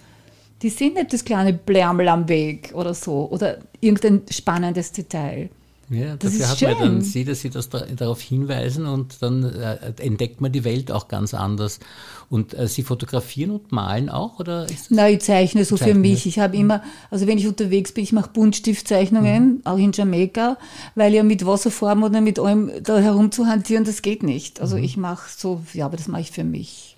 [0.62, 5.50] Die sehen nicht das kleine Blärmel am Weg oder so oder irgendein spannendes Detail.
[5.90, 6.68] Ja, das dafür hat schön.
[6.70, 10.64] man dann sie, dass sie das da, darauf hinweisen und dann äh, entdeckt man die
[10.64, 11.80] Welt auch ganz anders.
[12.28, 14.66] Und äh, Sie fotografieren und malen auch, oder?
[14.90, 15.94] Nein, ich zeichne so zeichne.
[15.94, 16.26] für mich.
[16.26, 16.62] Ich habe mhm.
[16.62, 19.60] immer, also wenn ich unterwegs bin, ich mache Buntstiftzeichnungen, mhm.
[19.64, 20.58] auch in Jamaika,
[20.94, 24.60] weil ja mit Wasserfarben oder mit allem da herumzuhantieren, das geht nicht.
[24.60, 24.84] Also mhm.
[24.84, 26.96] ich mache so, ja, aber das mache ich für mich.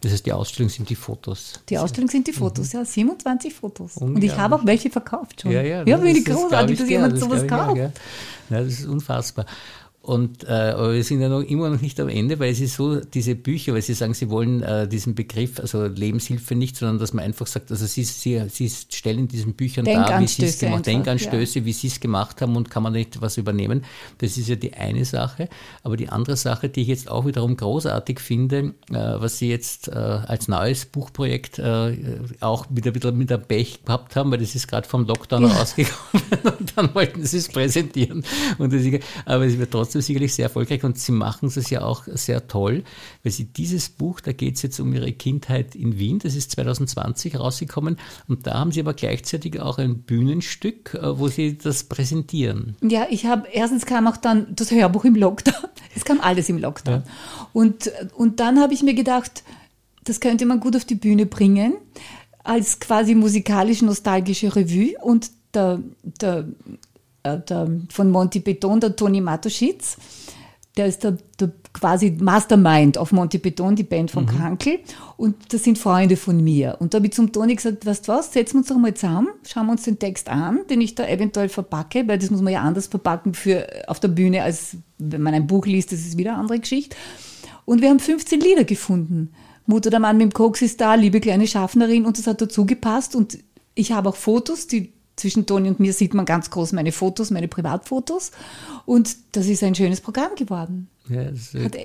[0.00, 0.02] Mhm.
[0.02, 1.60] Das heißt, die Ausstellung sind die Fotos.
[1.68, 2.80] Die Ausstellung sind die Fotos, mhm.
[2.80, 3.96] ja, 27 Fotos.
[3.96, 5.52] Und ich habe auch welche verkauft schon.
[5.52, 7.76] Ja, ja, ja finde ich großartig, dass jemand sowas kauft.
[7.76, 7.92] Ja,
[8.48, 9.46] das ist unfassbar.
[10.02, 12.76] Und äh, aber wir sind ja noch immer noch nicht am Ende, weil es ist
[12.76, 16.98] so, diese Bücher, weil Sie sagen, Sie wollen äh, diesen Begriff, also Lebenshilfe nicht, sondern
[16.98, 20.46] dass man einfach sagt, also Sie, Sie, Sie stellen in diesen Büchern dar, wie Sie
[20.46, 21.64] es gemacht haben, Denkanstöße, ja.
[21.66, 23.84] wie Sie es gemacht haben und kann man nicht was übernehmen.
[24.18, 25.50] Das ist ja die eine Sache.
[25.82, 29.88] Aber die andere Sache, die ich jetzt auch wiederum großartig finde, äh, was Sie jetzt
[29.88, 31.94] äh, als neues Buchprojekt äh,
[32.40, 36.22] auch wieder, wieder mit der Pech gehabt haben, weil das ist gerade vom Lockdown rausgekommen
[36.58, 38.24] und dann wollten Sie es präsentieren.
[38.56, 41.70] Und das ist, aber es wird trotzdem trotzdem sicherlich sehr erfolgreich und Sie machen es
[41.70, 42.84] ja auch sehr toll,
[43.22, 46.52] weil Sie dieses Buch, da geht es jetzt um Ihre Kindheit in Wien, das ist
[46.52, 47.98] 2020 rausgekommen
[48.28, 52.76] und da haben Sie aber gleichzeitig auch ein Bühnenstück, äh, wo Sie das präsentieren.
[52.82, 56.58] Ja, ich habe, erstens kam auch dann das Hörbuch im Lockdown, es kam alles im
[56.58, 57.02] Lockdown.
[57.06, 57.12] Ja.
[57.52, 59.42] Und, und dann habe ich mir gedacht,
[60.04, 61.74] das könnte man gut auf die Bühne bringen,
[62.44, 66.46] als quasi musikalisch-nostalgische Revue und der, der
[67.24, 69.96] der, von Monty Beton, der Toni Matoschitz.
[70.76, 74.28] Der ist der, der, quasi Mastermind auf Monty Beton, die Band von mhm.
[74.28, 74.78] Krankel.
[75.16, 76.76] Und das sind Freunde von mir.
[76.78, 78.94] Und da habe ich zum Toni gesagt, weißt du was, setzen wir uns doch mal
[78.94, 82.40] zusammen, schauen wir uns den Text an, den ich da eventuell verpacke, weil das muss
[82.40, 86.00] man ja anders verpacken für auf der Bühne, als wenn man ein Buch liest, das
[86.00, 86.96] ist wieder eine andere Geschichte.
[87.64, 89.32] Und wir haben 15 Lieder gefunden.
[89.66, 92.66] Mutter der Mann mit dem Koks ist da, liebe kleine Schaffnerin, und das hat dazu
[92.66, 93.14] gepasst.
[93.14, 93.38] Und
[93.74, 97.30] ich habe auch Fotos, die zwischen Toni und mir sieht man ganz groß meine Fotos,
[97.30, 98.32] meine Privatfotos.
[98.86, 100.88] Und das ist ein schönes Programm geworden.
[101.08, 101.22] Ja,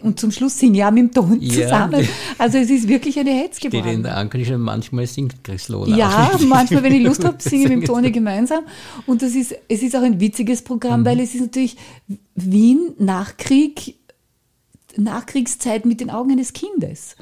[0.04, 1.64] und zum Schluss singen ja mit dem Ton ja.
[1.64, 2.08] zusammen.
[2.38, 3.84] Also es ist wirklich eine Hetz geworden.
[3.84, 5.96] Steht in der Ankündigung, manchmal singt Chris Lola.
[5.96, 8.66] Ja, manchmal, wenn ich Lust habe, singe ich mit dem Toni gemeinsam.
[9.08, 11.06] Und das ist, es ist auch ein witziges Programm, mhm.
[11.06, 11.76] weil es ist natürlich
[12.36, 13.96] Wien Nachkrieg,
[14.96, 17.16] Nachkriegszeit mit den Augen eines Kindes.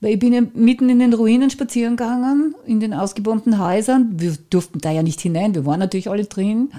[0.00, 4.20] Weil ich bin ja mitten in den Ruinen spazieren gegangen, in den ausgebombten Häusern.
[4.20, 6.70] Wir durften da ja nicht hinein, wir waren natürlich alle drin.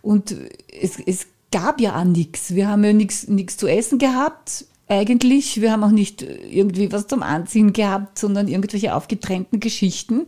[0.00, 0.34] Und
[0.80, 2.54] es, es gab ja auch nichts.
[2.54, 5.60] Wir haben ja nichts zu essen gehabt, eigentlich.
[5.60, 10.26] Wir haben auch nicht irgendwie was zum Anziehen gehabt, sondern irgendwelche aufgetrennten Geschichten.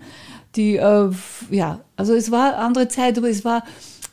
[0.54, 1.10] Die, äh,
[1.50, 3.64] ja, also es war eine andere Zeit, aber es war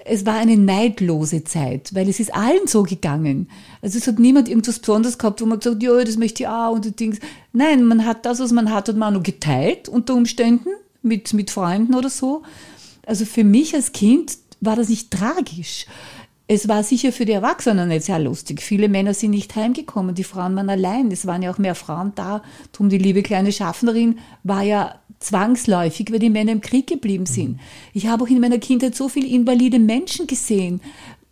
[0.05, 3.49] es war eine neidlose Zeit, weil es ist allen so gegangen.
[3.81, 6.49] Also es hat niemand irgendwas Besonderes gehabt, wo man gesagt hat, ja, das möchte ich
[6.49, 7.19] auch und die Dings.
[7.53, 10.69] Nein, man hat das, was man hat, hat man noch geteilt unter Umständen
[11.01, 12.43] mit, mit Freunden oder so.
[13.05, 15.85] Also für mich als Kind war das nicht tragisch.
[16.47, 18.61] Es war sicher für die Erwachsenen nicht sehr lustig.
[18.61, 21.09] Viele Männer sind nicht heimgekommen, die Frauen waren allein.
[21.09, 22.43] Es waren ja auch mehr Frauen da.
[22.73, 27.59] Drum die liebe kleine Schaffnerin war ja zwangsläufig, weil die Männer im Krieg geblieben sind.
[27.93, 30.81] Ich habe auch in meiner Kindheit so viele invalide Menschen gesehen,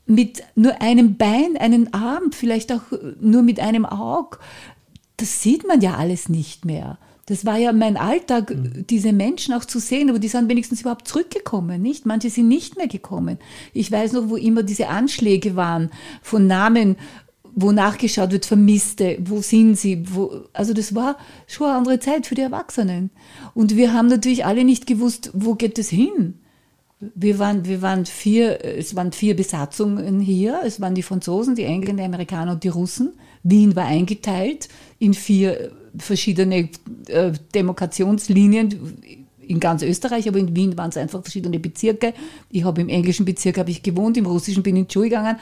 [0.05, 2.81] mit nur einem Bein, einem Arm, vielleicht auch
[3.19, 4.37] nur mit einem Auge.
[5.17, 6.97] Das sieht man ja alles nicht mehr.
[7.31, 8.85] Das war ja mein Alltag, mhm.
[8.89, 12.05] diese Menschen auch zu sehen, aber die sind wenigstens überhaupt zurückgekommen, nicht?
[12.05, 13.37] Manche sind nicht mehr gekommen.
[13.71, 15.91] Ich weiß noch, wo immer diese Anschläge waren
[16.21, 16.97] von Namen
[17.53, 21.17] wo nachgeschaut wird, Vermisste, wo sind sie, wo, also das war
[21.47, 23.09] schon eine andere Zeit für die Erwachsenen.
[23.53, 26.35] Und wir haben natürlich alle nicht gewusst, wo geht es hin.
[27.13, 30.61] Wir waren, wir waren vier, es waren vier Besatzungen hier.
[30.63, 33.13] Es waren die Franzosen, die Engländer, die Amerikaner und die Russen.
[33.43, 36.69] Wien war eingeteilt in vier verschiedene
[37.07, 38.95] äh, Demarkationslinien
[39.51, 42.13] in ganz Österreich, aber in Wien waren es einfach verschiedene Bezirke.
[42.49, 45.09] Ich habe im englischen Bezirk habe ich gewohnt, im russischen bin ich in die Schule
[45.09, 45.37] gegangen.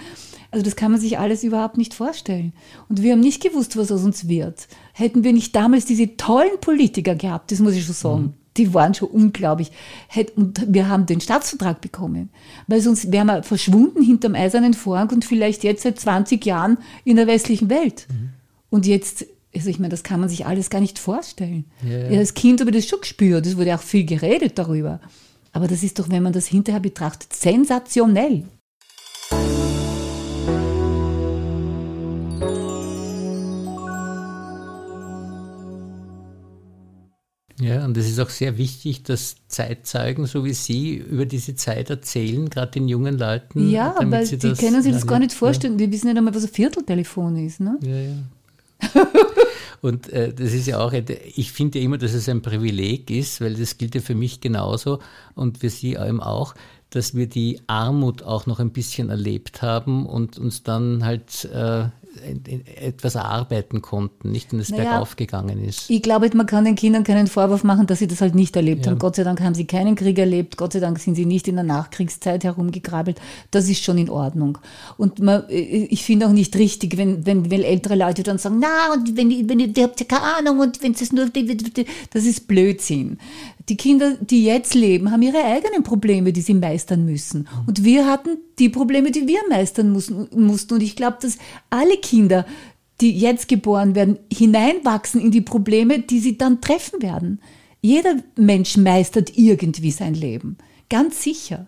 [0.51, 2.53] Also das kann man sich alles überhaupt nicht vorstellen.
[2.87, 4.67] Und wir haben nicht gewusst, was aus uns wird.
[4.93, 8.23] Hätten wir nicht damals diese tollen Politiker gehabt, das muss ich schon sagen.
[8.23, 8.33] Mhm.
[8.57, 9.71] Die waren schon unglaublich.
[10.35, 12.29] Und wir haben den Staatsvertrag bekommen.
[12.67, 17.15] Weil sonst wären wir verschwunden hinterm eisernen Vorhang und vielleicht jetzt seit 20 Jahren in
[17.15, 18.07] der westlichen Welt.
[18.09, 18.29] Mhm.
[18.71, 19.27] Und jetzt
[19.59, 21.65] also ich meine, das kann man sich alles gar nicht vorstellen.
[21.83, 22.11] Ja, ja.
[22.11, 25.01] ja, als Kind habe ich das schon gespürt, es wurde auch viel geredet darüber.
[25.51, 28.45] Aber das ist doch, wenn man das hinterher betrachtet, sensationell.
[37.59, 41.89] Ja, und es ist auch sehr wichtig, dass Zeitzeugen, so wie Sie, über diese Zeit
[41.89, 43.69] erzählen, gerade den jungen Leuten.
[43.69, 45.77] Ja, weil die das, können sich das gar nicht vorstellen.
[45.77, 45.85] Ja.
[45.85, 47.59] Die wissen nicht einmal, was ein Vierteltelefon ist.
[47.59, 47.77] Ne?
[47.81, 48.15] Ja, ja.
[49.81, 53.41] Und äh, das ist ja auch, ich finde ja immer, dass es ein Privileg ist,
[53.41, 54.99] weil das gilt ja für mich genauso
[55.35, 56.55] und für Sie eben auch,
[56.89, 61.89] dass wir die Armut auch noch ein bisschen erlebt haben und uns dann halt äh,
[62.81, 65.89] etwas erarbeiten konnten, nicht wenn es naja, bergauf gegangen ist.
[65.89, 68.85] Ich glaube, man kann den Kindern keinen Vorwurf machen, dass sie das halt nicht erlebt
[68.85, 68.91] ja.
[68.91, 68.99] haben.
[68.99, 71.55] Gott sei Dank haben sie keinen Krieg erlebt, Gott sei Dank sind sie nicht in
[71.55, 73.21] der Nachkriegszeit herumgekrabbelt.
[73.51, 74.57] Das ist schon in Ordnung.
[74.97, 78.93] Und man, ich finde auch nicht richtig, wenn, wenn, wenn ältere Leute dann sagen, na,
[78.93, 83.19] und wenn, wenn ihr habt ja keine Ahnung und wenn es nur, das ist Blödsinn.
[83.69, 87.47] Die Kinder, die jetzt leben, haben ihre eigenen Probleme, die sie meistern müssen.
[87.67, 90.27] Und wir hatten die Probleme, die wir meistern mussten.
[90.27, 91.37] Und ich glaube, dass
[91.69, 92.45] alle Kinder,
[93.01, 97.41] die jetzt geboren werden, hineinwachsen in die Probleme, die sie dann treffen werden.
[97.81, 100.57] Jeder Mensch meistert irgendwie sein Leben.
[100.89, 101.67] Ganz sicher.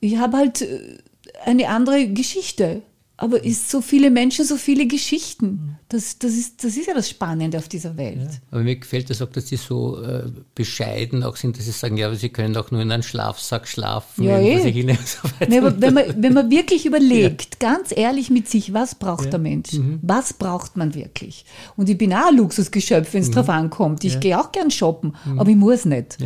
[0.00, 0.98] Ich habe halt äh,
[1.44, 2.82] eine andere Geschichte
[3.18, 5.78] aber es so viele Menschen, so viele Geschichten.
[5.88, 8.18] Das, das, ist, das ist ja das Spannende auf dieser Welt.
[8.18, 10.24] Ja, aber mir gefällt das auch, dass sie so äh,
[10.54, 13.68] bescheiden auch sind, dass sie sagen, ja, aber sie können auch nur in einem Schlafsack
[13.68, 14.24] schlafen.
[14.24, 14.58] Ja, eh.
[14.58, 17.70] so nee, aber wenn, man, wenn man wirklich überlegt, ja.
[17.70, 19.30] ganz ehrlich mit sich, was braucht ja.
[19.30, 19.72] der Mensch?
[19.72, 20.00] Mhm.
[20.02, 21.46] Was braucht man wirklich?
[21.76, 23.34] Und ich bin auch ein Luxusgeschöpf, wenn es mhm.
[23.34, 24.04] drauf ankommt.
[24.04, 25.38] Ich gehe auch gern shoppen, mhm.
[25.38, 26.18] aber ich muss nicht.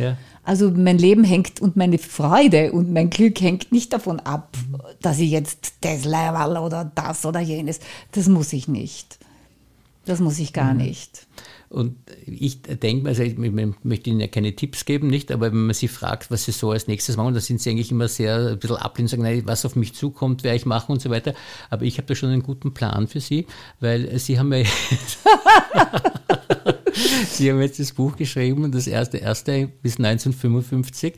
[0.43, 4.57] Also mein Leben hängt und meine Freude und mein Glück hängt nicht davon ab,
[5.01, 7.79] dass ich jetzt Tesla oder das oder jenes.
[8.11, 9.19] Das muss ich nicht.
[10.05, 10.81] Das muss ich gar mhm.
[10.81, 11.27] nicht.
[11.69, 15.73] Und ich denke, also ich möchte Ihnen ja keine Tipps geben, nicht, aber wenn man
[15.73, 18.59] Sie fragt, was Sie so als nächstes machen, dann sind Sie eigentlich immer sehr ein
[18.59, 21.33] bisschen ablehnend, sagen, nein, was auf mich zukommt, werde ich machen und so weiter.
[21.69, 23.47] Aber ich habe da schon einen guten Plan für Sie,
[23.79, 24.65] weil Sie haben ja
[27.31, 31.13] Sie haben jetzt das Buch geschrieben, das erste, erste bis 1955.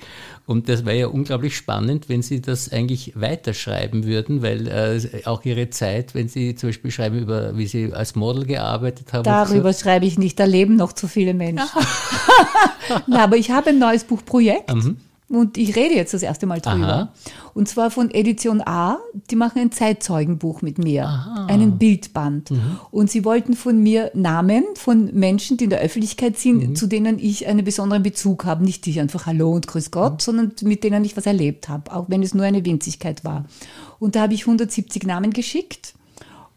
[0.45, 5.43] Und das wäre ja unglaublich spannend, wenn Sie das eigentlich weiterschreiben würden, weil äh, auch
[5.45, 9.23] Ihre Zeit, wenn Sie zum Beispiel schreiben über, wie Sie als Model gearbeitet haben.
[9.23, 9.81] Darüber so.
[9.81, 11.67] schreibe ich nicht, da leben noch zu viele Menschen.
[13.07, 14.73] Na, aber ich habe ein neues Buchprojekt.
[14.73, 14.97] Mhm.
[15.33, 16.87] Und ich rede jetzt das erste Mal drüber.
[16.87, 17.13] Aha.
[17.55, 18.99] Und zwar von Edition A.
[19.31, 21.05] Die machen ein Zeitzeugenbuch mit mir.
[21.05, 21.47] Aha.
[21.47, 22.51] Einen Bildband.
[22.51, 22.79] Mhm.
[22.91, 26.75] Und sie wollten von mir Namen von Menschen, die in der Öffentlichkeit sind, mhm.
[26.75, 28.63] zu denen ich einen besonderen Bezug habe.
[28.63, 30.19] Nicht die einfach Hallo und Grüß Gott, mhm.
[30.19, 31.91] sondern mit denen ich was erlebt habe.
[31.91, 33.45] Auch wenn es nur eine Winzigkeit war.
[33.99, 35.95] Und da habe ich 170 Namen geschickt.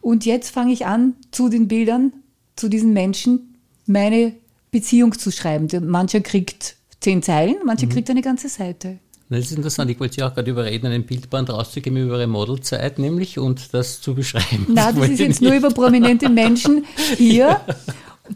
[0.02, 2.12] Und jetzt fange ich an, zu den Bildern,
[2.56, 3.54] zu diesen Menschen,
[3.86, 4.34] meine
[4.70, 5.68] Beziehung zu schreiben.
[5.88, 7.90] Mancher kriegt zehn Zeilen, manche mhm.
[7.90, 8.98] kriegt eine ganze Seite.
[9.28, 9.88] Das ist interessant.
[9.92, 14.00] Ich wollte Sie auch gerade überreden, einen Bildband rauszugeben über Ihre Modelzeit, nämlich und das
[14.00, 14.66] zu beschreiben.
[14.68, 16.84] Nein, das, das ist jetzt nur über prominente Menschen
[17.16, 17.60] hier,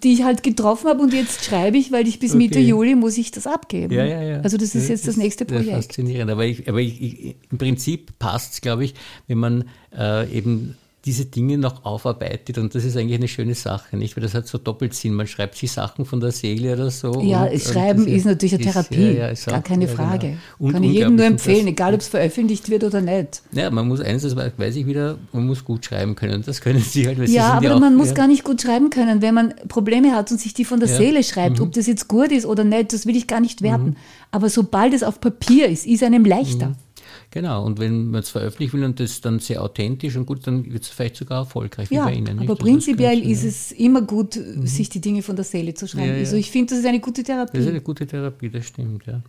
[0.04, 2.68] die ich halt getroffen habe und jetzt schreibe ich, weil ich bis Mitte okay.
[2.68, 3.92] Juli muss ich das abgeben.
[3.92, 4.40] Ja, ja, ja.
[4.42, 5.86] Also das ist jetzt das, das nächste Projekt.
[5.86, 6.30] Faszinierend.
[6.30, 8.94] Aber, ich, aber ich, ich, im Prinzip passt es, glaube ich,
[9.26, 9.64] wenn man
[9.96, 10.76] äh, eben
[11.10, 14.16] diese Dinge noch aufarbeitet und das ist eigentlich eine schöne Sache, nicht?
[14.16, 15.12] Weil das hat so doppelt Sinn.
[15.12, 17.20] Man schreibt sich Sachen von der Seele oder so.
[17.20, 20.28] Ja, und, Schreiben und ist natürlich eine Therapie, ja, ja, gar keine ja, Frage.
[20.28, 20.38] Genau.
[20.60, 23.42] Und Kann ich jedem nur empfehlen, das, egal ob es veröffentlicht wird oder nicht.
[23.50, 26.44] Ja, man muss eines, das weiß ich wieder, man muss gut schreiben können.
[26.46, 27.18] Das können Sie halt.
[27.28, 30.40] Ja, aber auch, man muss gar nicht gut schreiben können, wenn man Probleme hat und
[30.40, 31.58] sich die von der Seele schreibt.
[31.58, 31.64] Mhm.
[31.64, 33.86] Ob das jetzt gut ist oder nicht, das will ich gar nicht werten.
[33.86, 33.96] Mhm.
[34.30, 36.68] Aber sobald es auf Papier ist, ist einem leichter.
[36.68, 36.89] Mhm.
[37.32, 40.72] Genau, und wenn man es veröffentlichen will und das dann sehr authentisch und gut, dann
[40.72, 42.40] wird es vielleicht sogar erfolgreich ja, wie bei Ihnen.
[42.40, 44.66] Aber prinzipiell ist es immer gut, mhm.
[44.66, 46.08] sich die Dinge von der Seele zu schreiben.
[46.08, 46.18] Ja, ja.
[46.18, 47.56] Also ich finde, das ist eine gute Therapie.
[47.56, 49.22] Das ist eine gute Therapie, das stimmt, ja.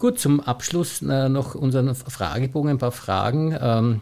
[0.00, 3.56] Gut, zum Abschluss äh, noch unseren Fragebogen, ein paar Fragen.
[3.60, 4.00] Ähm,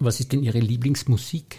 [0.00, 1.58] was ist denn Ihre Lieblingsmusik?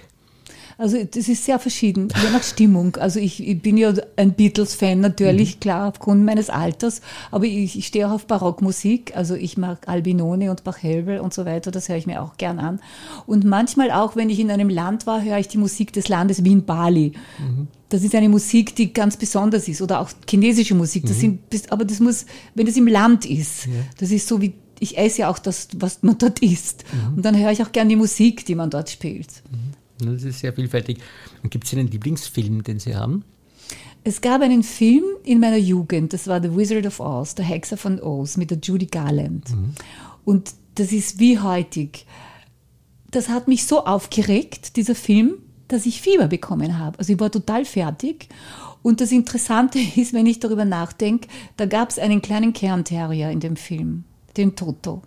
[0.82, 2.96] Also das ist sehr verschieden, je nach Stimmung.
[2.96, 5.60] Also ich, ich bin ja ein Beatles-Fan natürlich, mhm.
[5.60, 9.16] klar, aufgrund meines Alters, aber ich, ich stehe auch auf Barockmusik.
[9.16, 12.58] Also ich mag Albinone und Bach-Helbel und so weiter, das höre ich mir auch gern
[12.58, 12.80] an.
[13.28, 16.44] Und manchmal auch, wenn ich in einem Land war, höre ich die Musik des Landes
[16.44, 17.12] Wien-Bali.
[17.38, 17.68] Mhm.
[17.90, 21.04] Das ist eine Musik, die ganz besonders ist oder auch chinesische Musik.
[21.04, 21.40] Das mhm.
[21.52, 22.26] sind, aber das muss,
[22.56, 23.74] wenn es im Land ist, ja.
[24.00, 26.86] das ist so wie ich esse ja auch das, was man dort isst.
[26.92, 27.18] Mhm.
[27.18, 29.28] Und dann höre ich auch gerne die Musik, die man dort spielt.
[29.52, 29.71] Mhm.
[30.02, 31.00] Das ist sehr vielfältig.
[31.44, 33.24] Und gibt es einen Lieblingsfilm, den Sie haben?
[34.04, 37.78] Es gab einen Film in meiner Jugend, das war The Wizard of Oz, der Hexer
[37.78, 39.50] von Oz mit der Judy Garland.
[39.52, 39.74] Mhm.
[40.26, 42.06] Und das ist wie heutig.
[43.12, 45.36] Das hat mich so aufgeregt, dieser Film,
[45.68, 46.98] dass ich Fieber bekommen habe.
[46.98, 48.28] Also ich war total fertig.
[48.82, 51.28] Und das Interessante ist, wenn ich darüber nachdenke,
[51.58, 54.06] da gab es einen kleinen Kernterrier in dem Film
[54.38, 55.02] den Toto.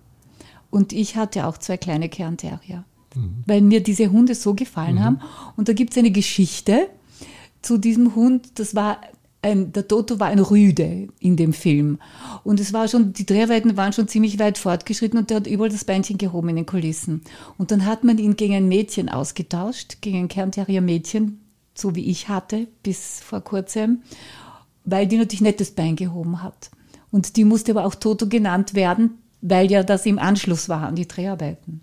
[0.71, 2.85] Und ich hatte auch zwei kleine Kernterrier,
[3.15, 3.45] mhm.
[3.47, 5.05] weil mir diese Hunde so gefallen mhm.
[5.05, 5.21] haben.
[5.57, 6.89] Und da gibt es eine Geschichte
[7.63, 9.01] zu diesem Hund, das war
[9.45, 11.99] ein, der Toto war ein Rüde in dem Film.
[12.45, 15.71] Und es war schon, die Dreharbeiten waren schon ziemlich weit fortgeschritten und der hat überall
[15.71, 17.23] das Beinchen gehoben in den Kulissen.
[17.59, 21.41] Und dann hat man ihn gegen ein Mädchen ausgetauscht, gegen ein Kernterrier-Mädchen,
[21.75, 24.03] so wie ich hatte bis vor kurzem,
[24.85, 26.71] weil die natürlich nicht das Bein gehoben hat.
[27.11, 30.97] Und die musste aber auch Toto genannt werden, weil ja das im Anschluss war an
[30.97, 31.83] die Dreharbeiten.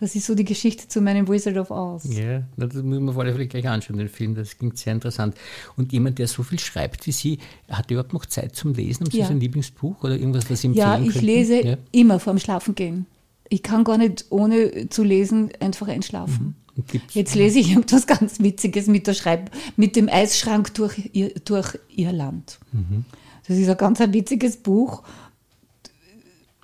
[0.00, 2.04] Das ist so die Geschichte zu meinem Wizard of Oz.
[2.04, 4.36] Ja, das müssen wir vor allem gleich anschauen, den Film.
[4.36, 5.34] Das klingt sehr interessant.
[5.76, 7.38] Und jemand, der so viel schreibt wie Sie,
[7.68, 9.06] hat überhaupt noch Zeit zum Lesen?
[9.06, 9.26] Haben Sie ja.
[9.26, 11.26] so ein Lieblingsbuch oder irgendwas, was Sie empfehlen Ja, ich könnten?
[11.26, 11.76] lese ja.
[11.90, 13.06] immer vorm Schlafengehen.
[13.48, 16.54] Ich kann gar nicht ohne zu lesen einfach einschlafen.
[16.76, 17.00] Mhm.
[17.10, 21.10] Jetzt lese ich irgendwas ganz Witziges mit, der Schreib mit dem Eisschrank durch,
[21.44, 22.60] durch Irland.
[22.70, 23.04] Mhm.
[23.48, 25.02] Das ist ein ganz ein witziges Buch.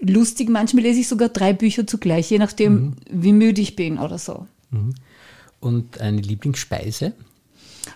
[0.07, 2.97] Lustig, manchmal lese ich sogar drei Bücher zugleich, je nachdem, mhm.
[3.11, 4.47] wie müde ich bin oder so.
[4.71, 4.95] Mhm.
[5.61, 7.13] Und eine Lieblingsspeise?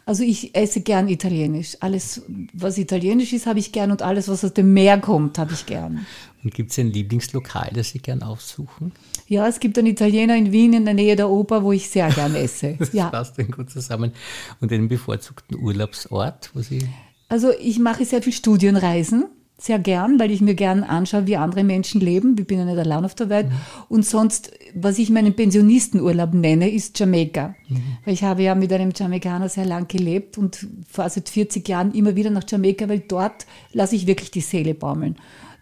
[0.05, 1.77] Also ich esse gern italienisch.
[1.81, 5.53] Alles, was italienisch ist, habe ich gern und alles, was aus dem Meer kommt, habe
[5.53, 6.07] ich gern.
[6.45, 8.93] Und gibt es ein Lieblingslokal, das Sie gern aufsuchen?
[9.27, 12.11] Ja, es gibt einen Italiener in Wien in der Nähe der Oper, wo ich sehr
[12.11, 12.75] gern esse.
[12.79, 13.09] das ja.
[13.11, 14.13] passt dann gut zusammen.
[14.61, 16.87] Und einen bevorzugten Urlaubsort, wo Sie
[17.29, 19.27] also ich mache sehr viel Studienreisen,
[19.61, 22.37] sehr gern, weil ich mir gern anschaue, wie andere Menschen leben.
[22.39, 23.49] Ich bin ja nicht allein auf der Welt.
[23.49, 23.55] Mhm.
[23.89, 27.57] Und sonst, was ich meinen Pensionistenurlaub nenne, ist Jamaika.
[27.69, 27.83] Mhm.
[28.05, 31.93] Weil ich habe ja mit einem Jamaikaner sehr lang gelebt und vor seit 40 Jahren
[31.93, 35.17] immer wieder nach Jamaika, weil dort lasse ich wirklich die Seele baumeln.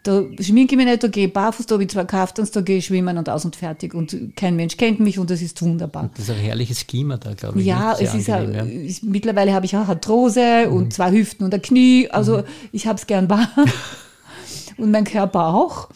[0.07, 2.61] Da schminke ich mich nicht, da gehe ich barfuß, da habe ich zwei Kaftans, da
[2.61, 3.93] gehe ich schwimmen und aus und fertig.
[3.93, 6.05] Und kein Mensch kennt mich und das ist wunderbar.
[6.05, 7.67] Und das ist ein herrliches Klima da, glaube ich.
[7.67, 10.77] Ja, es ist ja, ich, mittlerweile habe ich auch Arthrose mhm.
[10.77, 12.09] und zwei Hüften und ein Knie.
[12.11, 12.45] Also mhm.
[12.71, 13.49] ich habe es gern warm.
[14.77, 15.89] und mein Körper auch.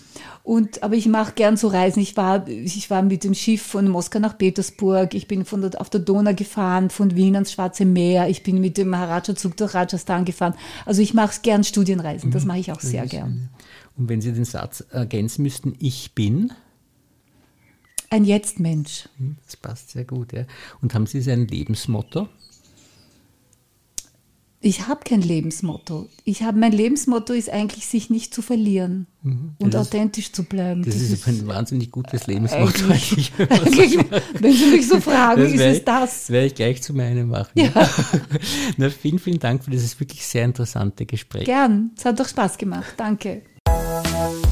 [0.43, 2.01] Und, aber ich mache gern so Reisen.
[2.01, 5.15] Ich war, ich war mit dem Schiff von Moskau nach Petersburg.
[5.15, 8.29] Ich bin von dort auf der Donau gefahren, von Wien ans Schwarze Meer.
[8.29, 10.55] Ich bin mit dem Maharaja-Zug durch Rajasthan gefahren.
[10.87, 12.33] Also ich mache gern Studienreisen.
[12.33, 12.49] Das mhm.
[12.49, 13.51] mache ich auch sehr gern.
[14.01, 16.55] Und wenn Sie den Satz ergänzen müssten, ich bin?
[18.09, 19.11] Ein Jetzt-Mensch.
[19.19, 20.47] Hm, das passt sehr gut, ja.
[20.81, 22.27] Und haben Sie sein Lebensmotto?
[24.63, 26.09] Ich habe kein Lebensmotto.
[26.25, 29.55] Ich habe mein Lebensmotto ist eigentlich, sich nicht zu verlieren mhm.
[29.59, 30.83] und das authentisch ist, zu bleiben.
[30.83, 32.85] Das, das ist, ist ein wahnsinnig gutes Lebensmotto.
[32.85, 33.99] Eigentlich, eigentlich
[34.39, 36.11] wenn Sie mich so fragen, ist es das.
[36.11, 37.53] Das werde ich gleich zu meinem machen.
[37.55, 37.71] Ja.
[38.79, 41.45] Na, vielen, vielen Dank für dieses wirklich sehr interessante Gespräch.
[41.45, 41.91] Gern.
[41.97, 42.95] Es hat doch Spaß gemacht.
[42.97, 43.43] Danke.
[43.71, 44.50] Thank you.